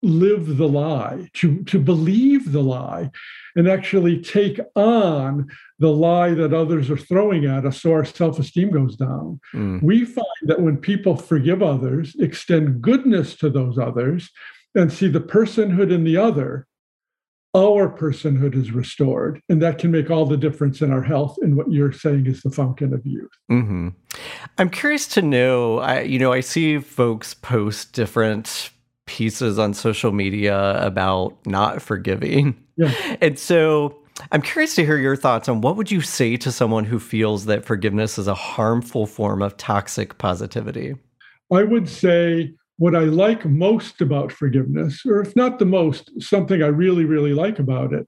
live 0.03 0.57
the 0.57 0.69
lie, 0.69 1.29
to, 1.35 1.63
to 1.65 1.79
believe 1.79 2.53
the 2.53 2.63
lie, 2.63 3.11
and 3.57 3.69
actually 3.69 4.21
take 4.21 4.61
on 4.75 5.47
the 5.79 5.91
lie 5.91 6.33
that 6.35 6.55
others 6.55 6.91
are 6.91 6.97
throwing 6.97 7.45
at 7.45 7.67
us 7.67 7.83
so 7.83 7.93
our 7.93 8.05
self-esteem 8.05 8.71
goes 8.71 8.97
down. 8.97 9.41
Mm. 9.55 9.83
We 9.83 10.05
find 10.05 10.27
that 10.43 10.61
when 10.61 10.77
people 10.77 11.17
forgive 11.17 11.63
others, 11.63 12.15
extend 12.19 12.81
goodness 12.81 13.37
to 13.37 13.51
those 13.51 13.79
others, 13.79 14.31
and 14.75 14.93
see 14.93 15.09
the 15.09 15.21
personhood 15.21 15.93
in 15.93 16.05
the 16.05 16.17
other, 16.17 16.67
our 17.55 17.93
personhood 17.93 18.55
is 18.55 18.71
restored. 18.71 19.43
And 19.49 19.61
that 19.63 19.79
can 19.79 19.91
make 19.91 20.11
all 20.11 20.25
the 20.25 20.37
difference 20.37 20.81
in 20.81 20.93
our 20.93 21.03
health 21.03 21.37
and 21.43 21.57
what 21.57 21.73
you're 21.73 21.93
saying 21.93 22.27
is 22.27 22.43
the 22.43 22.51
fountain 22.51 22.95
of 22.95 23.05
youth. 23.05 23.31
Mm-hmm. 23.51 23.89
I'm 24.59 24.71
curious 24.71 25.09
to 25.09 25.23
know, 25.23 25.81
I, 25.81 26.03
you 26.03 26.21
know, 26.21 26.33
I 26.33 26.41
see 26.41 26.79
folks 26.79 27.35
post 27.35 27.93
different 27.93 28.71
pieces 29.11 29.59
on 29.59 29.75
social 29.75 30.13
media 30.13 30.81
about 30.81 31.37
not 31.45 31.83
forgiving. 31.83 32.57
Yeah. 32.77 32.95
And 33.21 33.37
so 33.37 33.99
I'm 34.31 34.41
curious 34.41 34.77
to 34.77 34.85
hear 34.87 34.99
your 34.99 35.17
thoughts 35.17 35.49
on 35.49 35.63
what 35.63 35.77
would 35.77 35.91
you 35.91 36.01
say 36.01 36.37
to 36.37 36.53
someone 36.53 36.85
who 36.85 37.01
feels 37.01 37.47
that 37.47 37.65
forgiveness 37.65 38.19
is 38.19 38.29
a 38.29 38.35
harmful 38.35 39.07
form 39.07 39.43
of 39.43 39.57
toxic 39.57 40.17
positivity? 40.19 40.95
I 41.53 41.65
would 41.65 41.89
say 41.89 42.55
what 42.77 42.95
I 42.95 43.01
like 43.01 43.45
most 43.45 44.01
about 44.01 44.31
forgiveness, 44.31 45.03
or 45.05 45.21
if 45.21 45.35
not 45.35 45.59
the 45.59 45.67
most, 45.67 46.13
something 46.23 46.63
I 46.63 46.69
really, 46.69 47.05
really 47.05 47.35
like 47.35 47.59
about 47.59 47.93
it, 47.93 48.07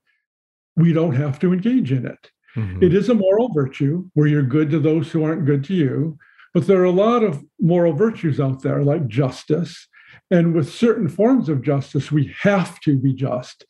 we 0.77 0.93
don't 0.93 1.17
have 1.17 1.41
to 1.41 1.53
engage 1.53 1.91
in 1.91 2.07
it. 2.07 2.31
Mm-hmm. 2.57 2.83
it 2.83 2.93
is 2.93 3.09
a 3.09 3.15
moral 3.15 3.51
virtue 3.55 4.05
where 4.13 4.27
you're 4.27 4.43
good 4.43 4.71
to 4.71 4.79
those 4.79 5.11
who 5.11 5.25
aren't 5.25 5.47
good 5.47 5.65
to 5.65 5.75
you. 5.75 6.19
But 6.53 6.67
there 6.67 6.83
are 6.83 6.85
a 6.85 6.91
lot 6.91 7.25
of 7.25 7.43
moral 7.59 7.95
virtues 7.95 8.39
out 8.39 8.63
there, 8.63 8.83
like 8.83 9.09
justice, 9.09 9.89
and 10.33 10.55
with 10.55 10.69
certain 10.73 11.09
forms 11.09 11.49
of 11.49 11.63
justice, 11.63 12.11
we 12.11 12.35
have 12.41 12.81
to 12.81 12.93
be 12.97 13.13
just. 13.13 13.65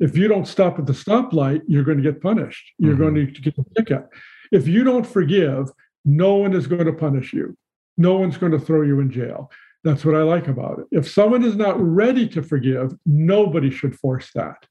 If 0.00 0.16
you 0.18 0.28
don't 0.28 0.46
stop 0.46 0.78
at 0.78 0.86
the 0.86 0.92
stoplight, 0.92 1.62
you're 1.66 1.88
going 1.88 2.00
to 2.02 2.08
get 2.12 2.20
punished. 2.20 2.64
You're 2.78 2.94
mm-hmm. 2.94 3.14
going 3.14 3.34
to 3.34 3.40
get 3.40 3.56
a 3.58 3.64
ticket. 3.76 4.04
If 4.52 4.68
you 4.68 4.84
don't 4.84 5.06
forgive, 5.06 5.64
no 6.04 6.34
one 6.34 6.54
is 6.54 6.66
going 6.66 6.84
to 6.86 6.92
punish 6.92 7.32
you. 7.32 7.56
No 7.96 8.12
one's 8.18 8.36
going 8.36 8.52
to 8.52 8.64
throw 8.66 8.82
you 8.82 9.00
in 9.00 9.10
jail. 9.10 9.50
That's 9.84 10.04
what 10.04 10.14
I 10.20 10.22
like 10.22 10.48
about 10.48 10.80
it. 10.80 10.86
If 10.90 11.08
someone 11.08 11.44
is 11.44 11.56
not 11.56 11.80
ready 11.80 12.28
to 12.34 12.42
forgive, 12.42 12.94
nobody 13.06 13.70
should 13.70 13.94
force 13.98 14.30
that. 14.34 14.66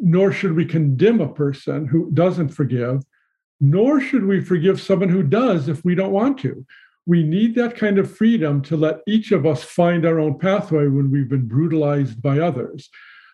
nor 0.00 0.32
should 0.32 0.54
we 0.56 0.64
condemn 0.64 1.20
a 1.20 1.32
person 1.32 1.86
who 1.86 2.10
doesn't 2.12 2.48
forgive, 2.48 3.04
nor 3.60 4.00
should 4.00 4.24
we 4.24 4.40
forgive 4.40 4.80
someone 4.80 5.10
who 5.10 5.22
does 5.22 5.68
if 5.68 5.84
we 5.84 5.94
don't 5.94 6.10
want 6.10 6.38
to. 6.38 6.66
We 7.06 7.22
need 7.22 7.54
that 7.54 7.76
kind 7.76 7.98
of 7.98 8.14
freedom 8.14 8.62
to 8.62 8.76
let 8.76 9.00
each 9.06 9.32
of 9.32 9.46
us 9.46 9.64
find 9.64 10.04
our 10.04 10.20
own 10.20 10.38
pathway 10.38 10.86
when 10.86 11.10
we've 11.10 11.28
been 11.28 11.48
brutalized 11.48 12.22
by 12.22 12.38
others. 12.38 12.88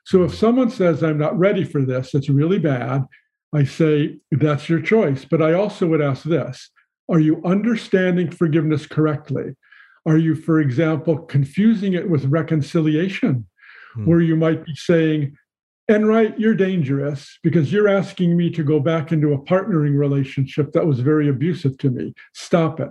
So 0.05 0.22
if 0.22 0.35
someone 0.35 0.70
says, 0.70 1.02
I'm 1.02 1.18
not 1.18 1.38
ready 1.38 1.64
for 1.64 1.83
this, 1.83 2.14
it's 2.14 2.29
really 2.29 2.61
bad, 2.61 3.05
I 3.52 3.64
say, 3.64 4.18
that's 4.31 4.68
your 4.68 4.81
choice. 4.81 5.24
But 5.24 5.42
I 5.42 5.52
also 5.52 5.87
would 5.88 6.02
ask 6.02 6.22
this 6.24 6.70
Are 7.09 7.20
you 7.20 7.42
understanding 7.44 8.31
forgiveness 8.31 8.87
correctly? 8.87 9.57
Are 10.07 10.16
you, 10.18 10.37
for 10.37 10.61
example, 10.61 11.18
confusing 11.18 11.94
it 11.94 12.09
with 12.09 12.26
reconciliation, 12.26 13.46
hmm. 13.94 14.07
where 14.07 14.20
you 14.20 14.37
might 14.37 14.64
be 14.64 14.74
saying, 14.76 15.37
Enright, 15.88 16.38
you're 16.38 16.55
dangerous 16.55 17.38
because 17.42 17.72
you're 17.72 17.88
asking 17.88 18.37
me 18.37 18.50
to 18.50 18.64
go 18.64 18.81
back 18.81 19.12
into 19.12 19.33
a 19.33 19.38
partnering 19.38 19.96
relationship 19.96 20.72
that 20.72 20.87
was 20.87 21.00
very 21.00 21.29
abusive 21.29 21.79
to 21.79 21.90
me. 21.90 22.12
Stop 22.35 22.81
it. 22.81 22.90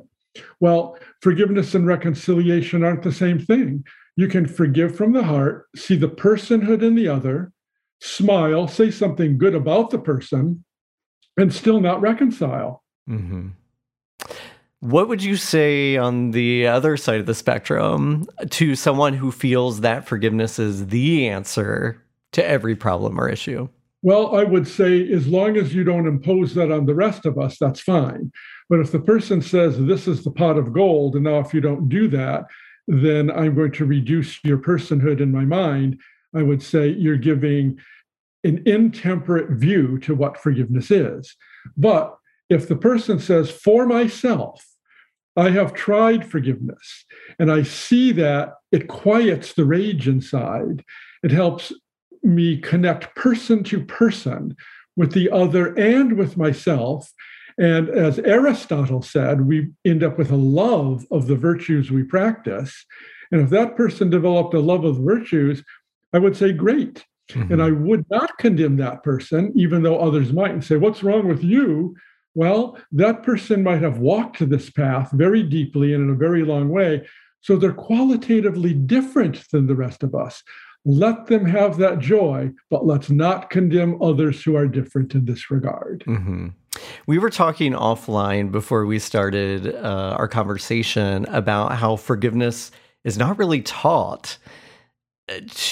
Well, 0.59 0.97
forgiveness 1.21 1.75
and 1.75 1.87
reconciliation 1.87 2.83
aren't 2.83 3.03
the 3.03 3.11
same 3.11 3.39
thing. 3.39 3.85
You 4.15 4.27
can 4.27 4.45
forgive 4.47 4.95
from 4.95 5.13
the 5.13 5.23
heart, 5.23 5.67
see 5.75 5.95
the 5.95 6.07
personhood 6.07 6.81
in 6.81 6.95
the 6.95 7.07
other, 7.07 7.51
smile, 8.01 8.67
say 8.67 8.91
something 8.91 9.37
good 9.37 9.55
about 9.55 9.89
the 9.89 9.99
person, 9.99 10.63
and 11.37 11.53
still 11.53 11.81
not 11.81 12.01
reconcile. 12.01 12.83
Mm-hmm. 13.09 13.49
What 14.79 15.07
would 15.07 15.23
you 15.23 15.35
say 15.35 15.97
on 15.97 16.31
the 16.31 16.67
other 16.67 16.95
side 16.95 17.19
of 17.19 17.25
the 17.25 17.33
spectrum 17.33 18.25
to 18.51 18.75
someone 18.75 19.13
who 19.13 19.31
feels 19.31 19.81
that 19.81 20.07
forgiveness 20.07 20.59
is 20.59 20.87
the 20.87 21.27
answer 21.27 22.03
to 22.33 22.45
every 22.45 22.75
problem 22.75 23.19
or 23.19 23.27
issue? 23.27 23.67
Well, 24.05 24.35
I 24.35 24.43
would 24.43 24.67
say 24.67 25.11
as 25.11 25.25
long 25.25 25.57
as 25.57 25.73
you 25.73 25.83
don't 25.83 26.05
impose 26.05 26.53
that 26.53 26.71
on 26.71 26.85
the 26.85 26.93
rest 26.93 27.25
of 27.25 27.39
us, 27.39 27.57
that's 27.57 27.79
fine. 27.79 28.31
But 28.69 28.79
if 28.79 28.91
the 28.91 28.99
person 28.99 29.41
says, 29.41 29.83
This 29.83 30.07
is 30.07 30.23
the 30.23 30.29
pot 30.29 30.59
of 30.59 30.73
gold, 30.73 31.15
and 31.15 31.23
now 31.23 31.39
if 31.39 31.55
you 31.55 31.59
don't 31.59 31.89
do 31.89 32.07
that, 32.09 32.43
then 32.87 33.31
I'm 33.31 33.55
going 33.55 33.71
to 33.71 33.85
reduce 33.85 34.39
your 34.43 34.59
personhood 34.59 35.21
in 35.21 35.31
my 35.31 35.43
mind, 35.43 35.99
I 36.35 36.43
would 36.43 36.61
say 36.61 36.89
you're 36.89 37.17
giving 37.17 37.79
an 38.43 38.61
intemperate 38.67 39.49
view 39.49 39.97
to 40.01 40.13
what 40.13 40.37
forgiveness 40.37 40.91
is. 40.91 41.35
But 41.75 42.15
if 42.47 42.67
the 42.67 42.75
person 42.75 43.17
says, 43.17 43.49
For 43.49 43.87
myself, 43.87 44.63
I 45.35 45.49
have 45.49 45.73
tried 45.73 46.29
forgiveness, 46.29 47.05
and 47.39 47.51
I 47.51 47.63
see 47.63 48.11
that 48.11 48.53
it 48.71 48.87
quiets 48.87 49.53
the 49.53 49.65
rage 49.65 50.07
inside, 50.07 50.83
it 51.23 51.31
helps 51.31 51.73
me 52.25 52.57
connect 52.57 53.15
person 53.15 53.63
to 53.65 53.83
person 53.85 54.55
with 54.95 55.13
the 55.13 55.29
other 55.29 55.73
and 55.75 56.17
with 56.17 56.37
myself. 56.37 57.11
And 57.57 57.89
as 57.89 58.19
Aristotle 58.19 59.01
said, 59.01 59.41
we 59.41 59.69
end 59.85 60.03
up 60.03 60.17
with 60.17 60.31
a 60.31 60.35
love 60.35 61.05
of 61.11 61.27
the 61.27 61.35
virtues 61.35 61.91
we 61.91 62.03
practice. 62.03 62.85
And 63.31 63.41
if 63.41 63.49
that 63.51 63.75
person 63.75 64.09
developed 64.09 64.53
a 64.53 64.59
love 64.59 64.83
of 64.83 64.97
virtues, 64.97 65.63
I 66.13 66.19
would 66.19 66.35
say, 66.35 66.51
great. 66.51 67.05
Mm-hmm. 67.31 67.53
And 67.53 67.61
I 67.61 67.71
would 67.71 68.05
not 68.09 68.37
condemn 68.37 68.77
that 68.77 69.03
person, 69.03 69.51
even 69.55 69.83
though 69.83 69.99
others 69.99 70.31
might, 70.31 70.51
and 70.51 70.63
say, 70.63 70.77
What's 70.77 71.03
wrong 71.03 71.27
with 71.27 71.43
you? 71.43 71.95
Well, 72.35 72.77
that 72.91 73.23
person 73.23 73.63
might 73.63 73.81
have 73.81 73.97
walked 73.97 74.47
this 74.47 74.69
path 74.69 75.09
very 75.11 75.41
deeply 75.41 75.93
and 75.93 76.03
in 76.03 76.09
a 76.09 76.17
very 76.17 76.43
long 76.43 76.69
way. 76.69 77.07
So 77.41 77.55
they're 77.55 77.73
qualitatively 77.73 78.73
different 78.73 79.49
than 79.51 79.67
the 79.67 79.75
rest 79.75 80.03
of 80.03 80.13
us. 80.13 80.43
Let 80.85 81.25
them 81.25 81.45
have 81.45 81.77
that 81.77 81.97
joy, 81.99 82.51
but 82.69 82.85
let's 82.85 83.09
not 83.09 83.49
condemn 83.49 83.99
others 84.01 84.43
who 84.43 84.55
are 84.55 84.67
different 84.67 85.15
in 85.15 85.25
this 85.25 85.49
regard. 85.49 86.03
Mm-hmm. 86.07 86.49
We 87.07 87.17
were 87.17 87.29
talking 87.31 87.73
offline 87.73 88.51
before 88.51 88.85
we 88.85 88.99
started 88.99 89.73
uh, 89.73 90.15
our 90.17 90.27
conversation 90.27 91.25
about 91.25 91.73
how 91.73 91.95
forgiveness 91.95 92.71
is 93.03 93.17
not 93.17 93.39
really 93.39 93.61
taught, 93.61 94.37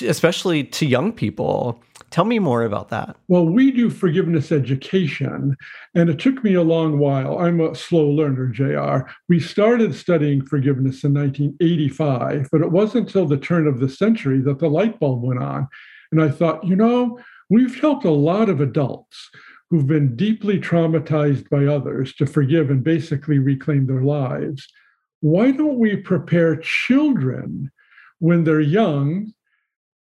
especially 0.02 0.64
to 0.64 0.86
young 0.86 1.12
people. 1.12 1.82
Tell 2.14 2.26
me 2.26 2.38
more 2.38 2.62
about 2.62 2.90
that. 2.90 3.16
Well, 3.28 3.48
we 3.48 3.72
do 3.72 3.90
forgiveness 3.90 4.52
education, 4.52 5.58
and 5.96 6.12
it 6.12 6.20
took 6.20 6.44
me 6.44 6.54
a 6.54 6.62
long 6.62 7.00
while. 7.00 7.40
I'm 7.40 7.60
a 7.60 7.74
slow 7.74 8.08
learner, 8.08 8.50
JR. 8.50 9.10
We 9.30 9.40
started 9.40 9.96
studying 9.96 10.46
forgiveness 10.46 11.04
in 11.04 11.16
1985, 11.16 12.50
but 12.52 12.62
it 12.62 12.70
wasn't 12.70 13.08
until 13.08 13.26
the 13.26 13.38
turn 13.38 13.66
of 13.66 13.80
the 13.80 13.90
century 13.90 14.42
that 14.42 14.60
the 14.60 14.70
light 14.70 15.00
bulb 15.00 15.24
went 15.24 15.42
on. 15.42 15.68
And 16.12 16.22
I 16.22 16.30
thought, 16.30 16.64
you 16.64 16.76
know, 16.76 17.20
we've 17.50 17.82
helped 17.82 18.06
a 18.06 18.12
lot 18.12 18.48
of 18.48 18.62
adults 18.62 19.32
who've 19.72 19.88
been 19.88 20.16
deeply 20.16 20.60
traumatized 20.60 21.50
by 21.50 21.66
others 21.66 22.14
to 22.18 22.28
forgive 22.28 22.70
and 22.70 22.84
basically 22.84 23.40
reclaim 23.40 23.88
their 23.88 24.04
lives. 24.04 24.68
Why 25.22 25.50
don't 25.50 25.80
we 25.80 25.96
prepare 25.98 26.58
children 26.58 27.72
when 28.20 28.44
they're 28.44 28.62
young 28.62 29.34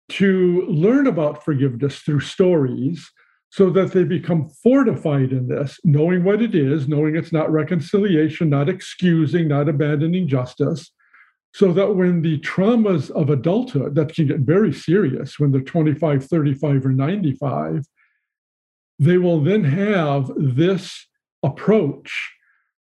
to 0.08 0.66
learn 0.68 1.06
about 1.06 1.44
forgiveness 1.44 1.98
through 2.00 2.20
stories 2.20 3.10
so 3.50 3.70
that 3.70 3.92
they 3.92 4.04
become 4.04 4.48
fortified 4.62 5.32
in 5.32 5.48
this, 5.48 5.78
knowing 5.84 6.24
what 6.24 6.42
it 6.42 6.54
is, 6.54 6.88
knowing 6.88 7.16
it's 7.16 7.32
not 7.32 7.50
reconciliation, 7.50 8.50
not 8.50 8.68
excusing, 8.68 9.48
not 9.48 9.68
abandoning 9.68 10.28
justice, 10.28 10.90
so 11.54 11.72
that 11.72 11.94
when 11.96 12.20
the 12.20 12.38
traumas 12.40 13.10
of 13.12 13.30
adulthood 13.30 13.94
that 13.94 14.14
can 14.14 14.26
get 14.26 14.40
very 14.40 14.72
serious 14.72 15.38
when 15.38 15.52
they're 15.52 15.62
25, 15.62 16.24
35, 16.24 16.84
or 16.84 16.90
95, 16.90 17.86
they 18.98 19.16
will 19.16 19.40
then 19.40 19.64
have 19.64 20.30
this 20.36 21.06
approach 21.42 22.32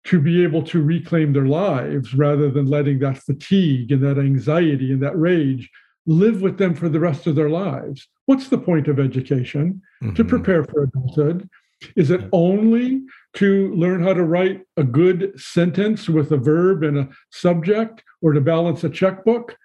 to 0.05 0.21
be 0.21 0.43
able 0.43 0.63
to 0.63 0.83
reclaim 0.83 1.33
their 1.33 1.47
lives 1.47 2.15
rather 2.15 2.51
than 2.51 2.67
letting 2.67 2.99
that 2.99 3.19
fatigue 3.19 3.91
and 3.93 4.03
that 4.03 4.19
anxiety 4.19 4.93
and 4.93 5.03
that 5.03 5.19
rage 5.19 5.71
live 6.07 6.43
with 6.43 6.59
them 6.59 6.75
for 6.75 6.89
the 6.89 7.01
rest 7.01 7.27
of 7.27 7.35
their 7.35 7.51
lives. 7.51 8.09
What's 8.27 8.49
the 8.49 8.59
point 8.59 8.89
of 8.89 9.01
education? 9.01 9.83
Mm-hmm. 10.03 10.15
To 10.15 10.25
prepare 10.25 10.65
for 10.65 10.85
adulthood. 10.85 11.49
Is 11.97 12.11
it 12.11 12.29
only 12.33 13.03
to 13.35 13.75
learn 13.75 14.03
how 14.03 14.15
to 14.15 14.23
write 14.23 14.63
a 14.77 14.85
good 14.85 15.39
sentence 15.39 16.09
with 16.09 16.33
a 16.33 16.37
verb 16.37 16.83
and 16.83 16.99
a 16.99 17.09
subject 17.31 18.03
or 18.23 18.33
to 18.33 18.41
balance 18.41 18.85
a 18.85 18.89
checkbook? 18.89 19.57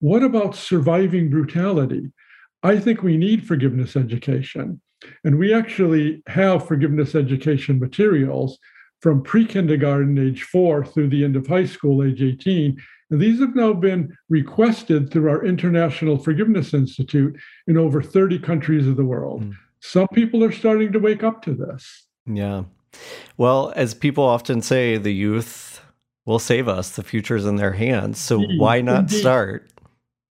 What 0.00 0.22
about 0.22 0.54
surviving 0.54 1.30
brutality? 1.30 2.12
I 2.62 2.78
think 2.78 3.02
we 3.02 3.16
need 3.16 3.46
forgiveness 3.46 3.96
education. 3.96 4.80
And 5.24 5.38
we 5.38 5.52
actually 5.52 6.22
have 6.28 6.66
forgiveness 6.66 7.14
education 7.14 7.78
materials 7.78 8.58
from 9.00 9.22
pre 9.22 9.44
kindergarten, 9.44 10.18
age 10.18 10.44
four, 10.44 10.84
through 10.84 11.08
the 11.08 11.24
end 11.24 11.36
of 11.36 11.46
high 11.46 11.66
school, 11.66 12.02
age 12.02 12.22
18, 12.22 12.80
and 13.10 13.20
these 13.20 13.40
have 13.40 13.54
now 13.54 13.72
been 13.72 14.16
requested 14.28 15.10
through 15.10 15.28
our 15.30 15.44
International 15.44 16.18
Forgiveness 16.18 16.74
Institute 16.74 17.36
in 17.66 17.76
over 17.76 18.02
30 18.02 18.38
countries 18.38 18.86
of 18.88 18.96
the 18.96 19.04
world. 19.04 19.44
Mm. 19.44 19.54
Some 19.80 20.08
people 20.14 20.42
are 20.42 20.52
starting 20.52 20.92
to 20.92 20.98
wake 20.98 21.22
up 21.22 21.42
to 21.42 21.54
this. 21.54 22.06
Yeah. 22.26 22.64
Well, 23.36 23.72
as 23.76 23.92
people 23.92 24.24
often 24.24 24.62
say, 24.62 24.96
the 24.96 25.12
youth 25.12 25.80
will 26.24 26.38
save 26.38 26.68
us. 26.68 26.90
The 26.96 27.02
future's 27.02 27.44
in 27.44 27.56
their 27.56 27.72
hands. 27.72 28.18
So 28.18 28.40
Indeed. 28.40 28.60
why 28.60 28.80
not 28.80 29.00
Indeed. 29.00 29.20
start? 29.20 29.70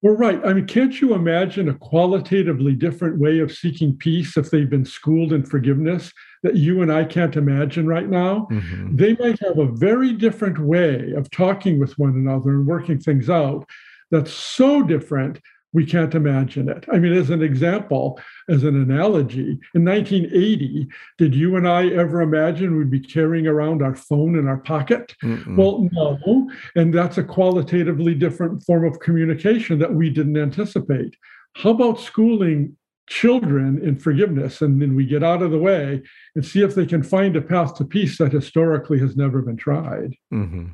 Well, 0.04 0.16
right. 0.16 0.46
I 0.46 0.52
mean, 0.52 0.68
can't 0.68 1.00
you 1.00 1.14
imagine 1.14 1.70
a 1.70 1.76
qualitatively 1.76 2.74
different 2.74 3.20
way 3.20 3.40
of 3.40 3.54
seeking 3.54 3.96
peace 3.96 4.36
if 4.36 4.52
they've 4.52 4.70
been 4.70 4.84
schooled 4.84 5.32
in 5.32 5.46
forgiveness 5.46 6.12
that 6.44 6.58
you 6.58 6.82
and 6.82 6.92
I 6.92 7.06
can't 7.06 7.38
imagine 7.38 7.88
right 7.88 8.10
now? 8.10 8.50
Mm-hmm. 8.52 8.98
They 8.98 9.16
might 9.16 9.40
have 9.40 9.58
a 9.58 9.72
very 9.72 10.12
different 10.12 10.60
way 10.60 11.14
of 11.16 11.32
talking 11.32 11.80
with 11.80 11.98
one 11.98 12.16
another 12.16 12.50
and 12.50 12.68
working 12.68 13.00
things 13.00 13.30
out 13.30 13.66
that's 14.12 14.34
so 14.34 14.84
different 14.84 15.40
we 15.74 15.86
can't 15.86 16.14
imagine 16.14 16.70
it. 16.70 16.86
I 16.92 17.00
mean, 17.00 17.14
as 17.14 17.32
an 17.32 17.42
example, 17.42 18.20
as 18.48 18.64
an 18.64 18.80
analogy, 18.80 19.60
in 19.74 19.84
1980, 19.84 20.88
did 21.18 21.36
you 21.36 21.56
and 21.56 21.68
I 21.68 21.88
ever 21.88 22.22
imagine 22.22 22.78
we'd 22.78 22.92
be 22.92 23.00
carrying 23.00 23.48
around 23.48 23.82
our 23.82 23.96
phone 23.96 24.38
in 24.38 24.48
our 24.48 24.58
pocket? 24.58 25.16
Mm-mm. 25.24 25.58
Well, 25.58 25.90
no. 25.92 26.50
And 26.76 26.94
that's 26.94 27.18
a 27.18 27.24
qualitatively 27.24 28.14
different 28.14 28.64
form 28.64 28.86
of 28.86 29.00
communication 29.00 29.80
that 29.80 29.94
we 29.94 30.10
didn't 30.10 30.38
anticipate. 30.38 31.16
How 31.56 31.72
about 31.72 32.00
schooling 32.00 32.78
children 33.08 33.82
in 33.84 33.98
forgiveness? 33.98 34.62
And 34.62 34.82
then 34.82 34.96
we 34.96 35.06
get 35.06 35.24
out 35.24 35.42
of 35.42 35.52
the 35.52 35.60
way 35.60 36.04
and 36.36 36.46
see 36.46 36.62
if 36.62 36.76
they 36.76 36.86
can 36.86 37.04
find 37.04 37.36
a 37.36 37.42
path 37.42 37.76
to 37.76 37.86
peace 37.86 38.18
that 38.20 38.32
historically 38.32 39.00
has 39.00 39.16
never 39.18 39.42
been 39.42 39.58
tried. 39.58 40.16
Mm-hmm. 40.32 40.68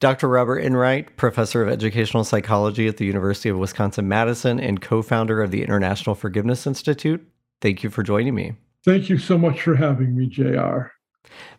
Dr. 0.00 0.28
Robert 0.28 0.58
Enright, 0.60 1.16
professor 1.16 1.62
of 1.62 1.68
educational 1.68 2.24
psychology 2.24 2.88
at 2.88 2.96
the 2.96 3.04
University 3.04 3.50
of 3.50 3.58
Wisconsin 3.58 4.08
Madison 4.08 4.58
and 4.58 4.80
co 4.80 5.02
founder 5.02 5.42
of 5.42 5.50
the 5.50 5.62
International 5.62 6.14
Forgiveness 6.14 6.66
Institute, 6.66 7.22
thank 7.60 7.82
you 7.82 7.90
for 7.90 8.02
joining 8.02 8.34
me. 8.34 8.54
Thank 8.82 9.10
you 9.10 9.18
so 9.18 9.36
much 9.36 9.60
for 9.60 9.76
having 9.76 10.16
me, 10.16 10.24
JR. 10.26 10.92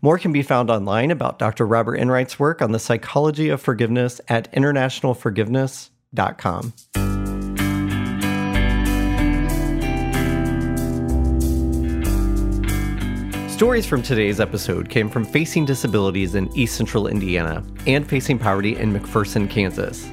More 0.01 0.17
can 0.17 0.33
be 0.33 0.41
found 0.41 0.71
online 0.71 1.11
about 1.11 1.37
Dr. 1.37 1.67
Robert 1.67 1.97
Enright's 1.97 2.39
work 2.39 2.63
on 2.63 2.71
the 2.71 2.79
psychology 2.79 3.49
of 3.49 3.61
forgiveness 3.61 4.19
at 4.27 4.51
internationalforgiveness.com. 4.53 6.73
Stories 13.61 13.85
from 13.85 14.01
today's 14.01 14.39
episode 14.39 14.89
came 14.89 15.07
from 15.07 15.23
Facing 15.23 15.65
Disabilities 15.65 16.33
in 16.33 16.51
East 16.57 16.75
Central 16.75 17.05
Indiana 17.05 17.63
and 17.85 18.09
Facing 18.09 18.39
Poverty 18.39 18.75
in 18.75 18.91
McPherson, 18.91 19.47
Kansas. 19.47 20.09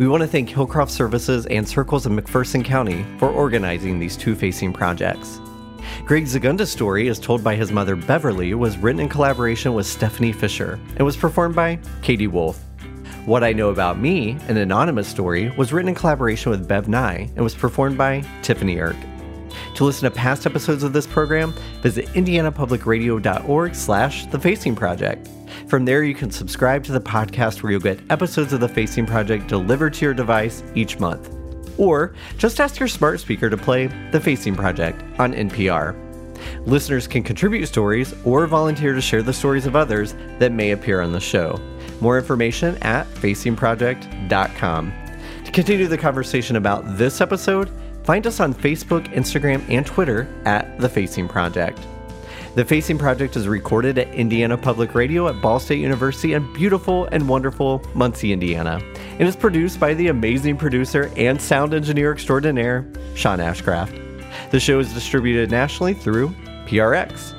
We 0.00 0.08
want 0.08 0.22
to 0.22 0.26
thank 0.26 0.48
Hillcroft 0.48 0.90
Services 0.90 1.46
and 1.46 1.66
Circles 1.68 2.06
of 2.06 2.12
McPherson 2.12 2.64
County 2.64 3.06
for 3.20 3.30
organizing 3.30 4.00
these 4.00 4.16
two 4.16 4.34
facing 4.34 4.72
projects. 4.72 5.40
Greg 6.06 6.24
Zgunda's 6.24 6.72
story, 6.72 7.06
as 7.06 7.20
told 7.20 7.44
by 7.44 7.54
his 7.54 7.70
mother 7.70 7.94
Beverly, 7.94 8.52
was 8.54 8.76
written 8.78 9.02
in 9.02 9.08
collaboration 9.08 9.74
with 9.74 9.86
Stephanie 9.86 10.32
Fisher 10.32 10.80
and 10.96 11.04
was 11.04 11.16
performed 11.16 11.54
by 11.54 11.78
Katy 12.02 12.26
Wolfe. 12.26 12.60
What 13.26 13.44
I 13.44 13.52
Know 13.52 13.68
About 13.68 14.00
Me, 14.00 14.36
an 14.48 14.56
anonymous 14.56 15.06
story, 15.06 15.50
was 15.50 15.72
written 15.72 15.90
in 15.90 15.94
collaboration 15.94 16.50
with 16.50 16.66
Bev 16.66 16.88
Nye 16.88 17.30
and 17.36 17.44
was 17.44 17.54
performed 17.54 17.96
by 17.96 18.24
Tiffany 18.42 18.74
Erk. 18.74 18.96
To 19.78 19.84
listen 19.84 20.10
to 20.10 20.16
past 20.16 20.44
episodes 20.44 20.82
of 20.82 20.92
this 20.92 21.06
program, 21.06 21.54
visit 21.82 22.06
indianapublicradio.org 22.06 23.76
slash 23.76 24.26
The 24.26 24.40
Facing 24.40 24.74
Project. 24.74 25.28
From 25.68 25.84
there, 25.84 26.02
you 26.02 26.16
can 26.16 26.32
subscribe 26.32 26.82
to 26.82 26.90
the 26.90 27.00
podcast 27.00 27.62
where 27.62 27.70
you'll 27.70 27.80
get 27.80 28.00
episodes 28.10 28.52
of 28.52 28.58
The 28.58 28.68
Facing 28.68 29.06
Project 29.06 29.46
delivered 29.46 29.94
to 29.94 30.04
your 30.04 30.14
device 30.14 30.64
each 30.74 30.98
month. 30.98 31.32
Or 31.78 32.12
just 32.38 32.58
ask 32.58 32.80
your 32.80 32.88
smart 32.88 33.20
speaker 33.20 33.48
to 33.48 33.56
play 33.56 33.86
The 34.10 34.18
Facing 34.18 34.56
Project 34.56 35.00
on 35.20 35.32
NPR. 35.32 35.94
Listeners 36.66 37.06
can 37.06 37.22
contribute 37.22 37.66
stories 37.66 38.16
or 38.24 38.48
volunteer 38.48 38.94
to 38.94 39.00
share 39.00 39.22
the 39.22 39.32
stories 39.32 39.64
of 39.64 39.76
others 39.76 40.16
that 40.40 40.50
may 40.50 40.72
appear 40.72 41.02
on 41.02 41.12
the 41.12 41.20
show. 41.20 41.56
More 42.00 42.18
information 42.18 42.76
at 42.78 43.06
facingproject.com. 43.06 44.92
To 45.44 45.52
continue 45.52 45.86
the 45.86 45.96
conversation 45.96 46.56
about 46.56 46.98
this 46.98 47.20
episode, 47.20 47.70
Find 48.08 48.26
us 48.26 48.40
on 48.40 48.54
Facebook, 48.54 49.06
Instagram, 49.12 49.62
and 49.68 49.84
Twitter 49.84 50.26
at 50.46 50.78
The 50.78 50.88
Facing 50.88 51.28
Project. 51.28 51.78
The 52.54 52.64
Facing 52.64 52.96
Project 52.96 53.36
is 53.36 53.46
recorded 53.46 53.98
at 53.98 54.08
Indiana 54.14 54.56
Public 54.56 54.94
Radio 54.94 55.28
at 55.28 55.42
Ball 55.42 55.60
State 55.60 55.80
University 55.80 56.32
in 56.32 56.50
beautiful 56.54 57.04
and 57.12 57.28
wonderful 57.28 57.84
Muncie, 57.94 58.32
Indiana, 58.32 58.80
and 59.18 59.28
is 59.28 59.36
produced 59.36 59.78
by 59.78 59.92
the 59.92 60.08
amazing 60.08 60.56
producer 60.56 61.10
and 61.18 61.38
sound 61.38 61.74
engineer 61.74 62.10
extraordinaire, 62.10 62.90
Sean 63.14 63.40
Ashcraft. 63.40 64.22
The 64.52 64.58
show 64.58 64.78
is 64.78 64.94
distributed 64.94 65.50
nationally 65.50 65.92
through 65.92 66.30
PRX. 66.64 67.34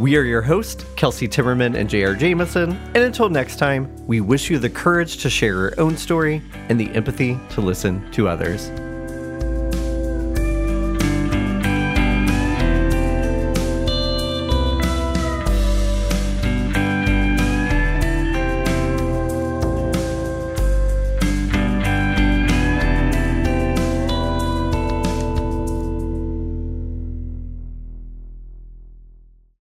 We 0.00 0.16
are 0.16 0.24
your 0.24 0.42
hosts, 0.42 0.84
Kelsey 0.96 1.28
Timmerman 1.28 1.76
and 1.76 1.88
J.R. 1.88 2.16
Jamison, 2.16 2.72
and 2.72 3.04
until 3.04 3.28
next 3.28 3.60
time, 3.60 3.88
we 4.08 4.20
wish 4.20 4.50
you 4.50 4.58
the 4.58 4.68
courage 4.68 5.18
to 5.18 5.30
share 5.30 5.54
your 5.54 5.80
own 5.80 5.96
story 5.96 6.42
and 6.68 6.80
the 6.80 6.90
empathy 6.96 7.38
to 7.50 7.60
listen 7.60 8.10
to 8.10 8.26
others. 8.26 8.72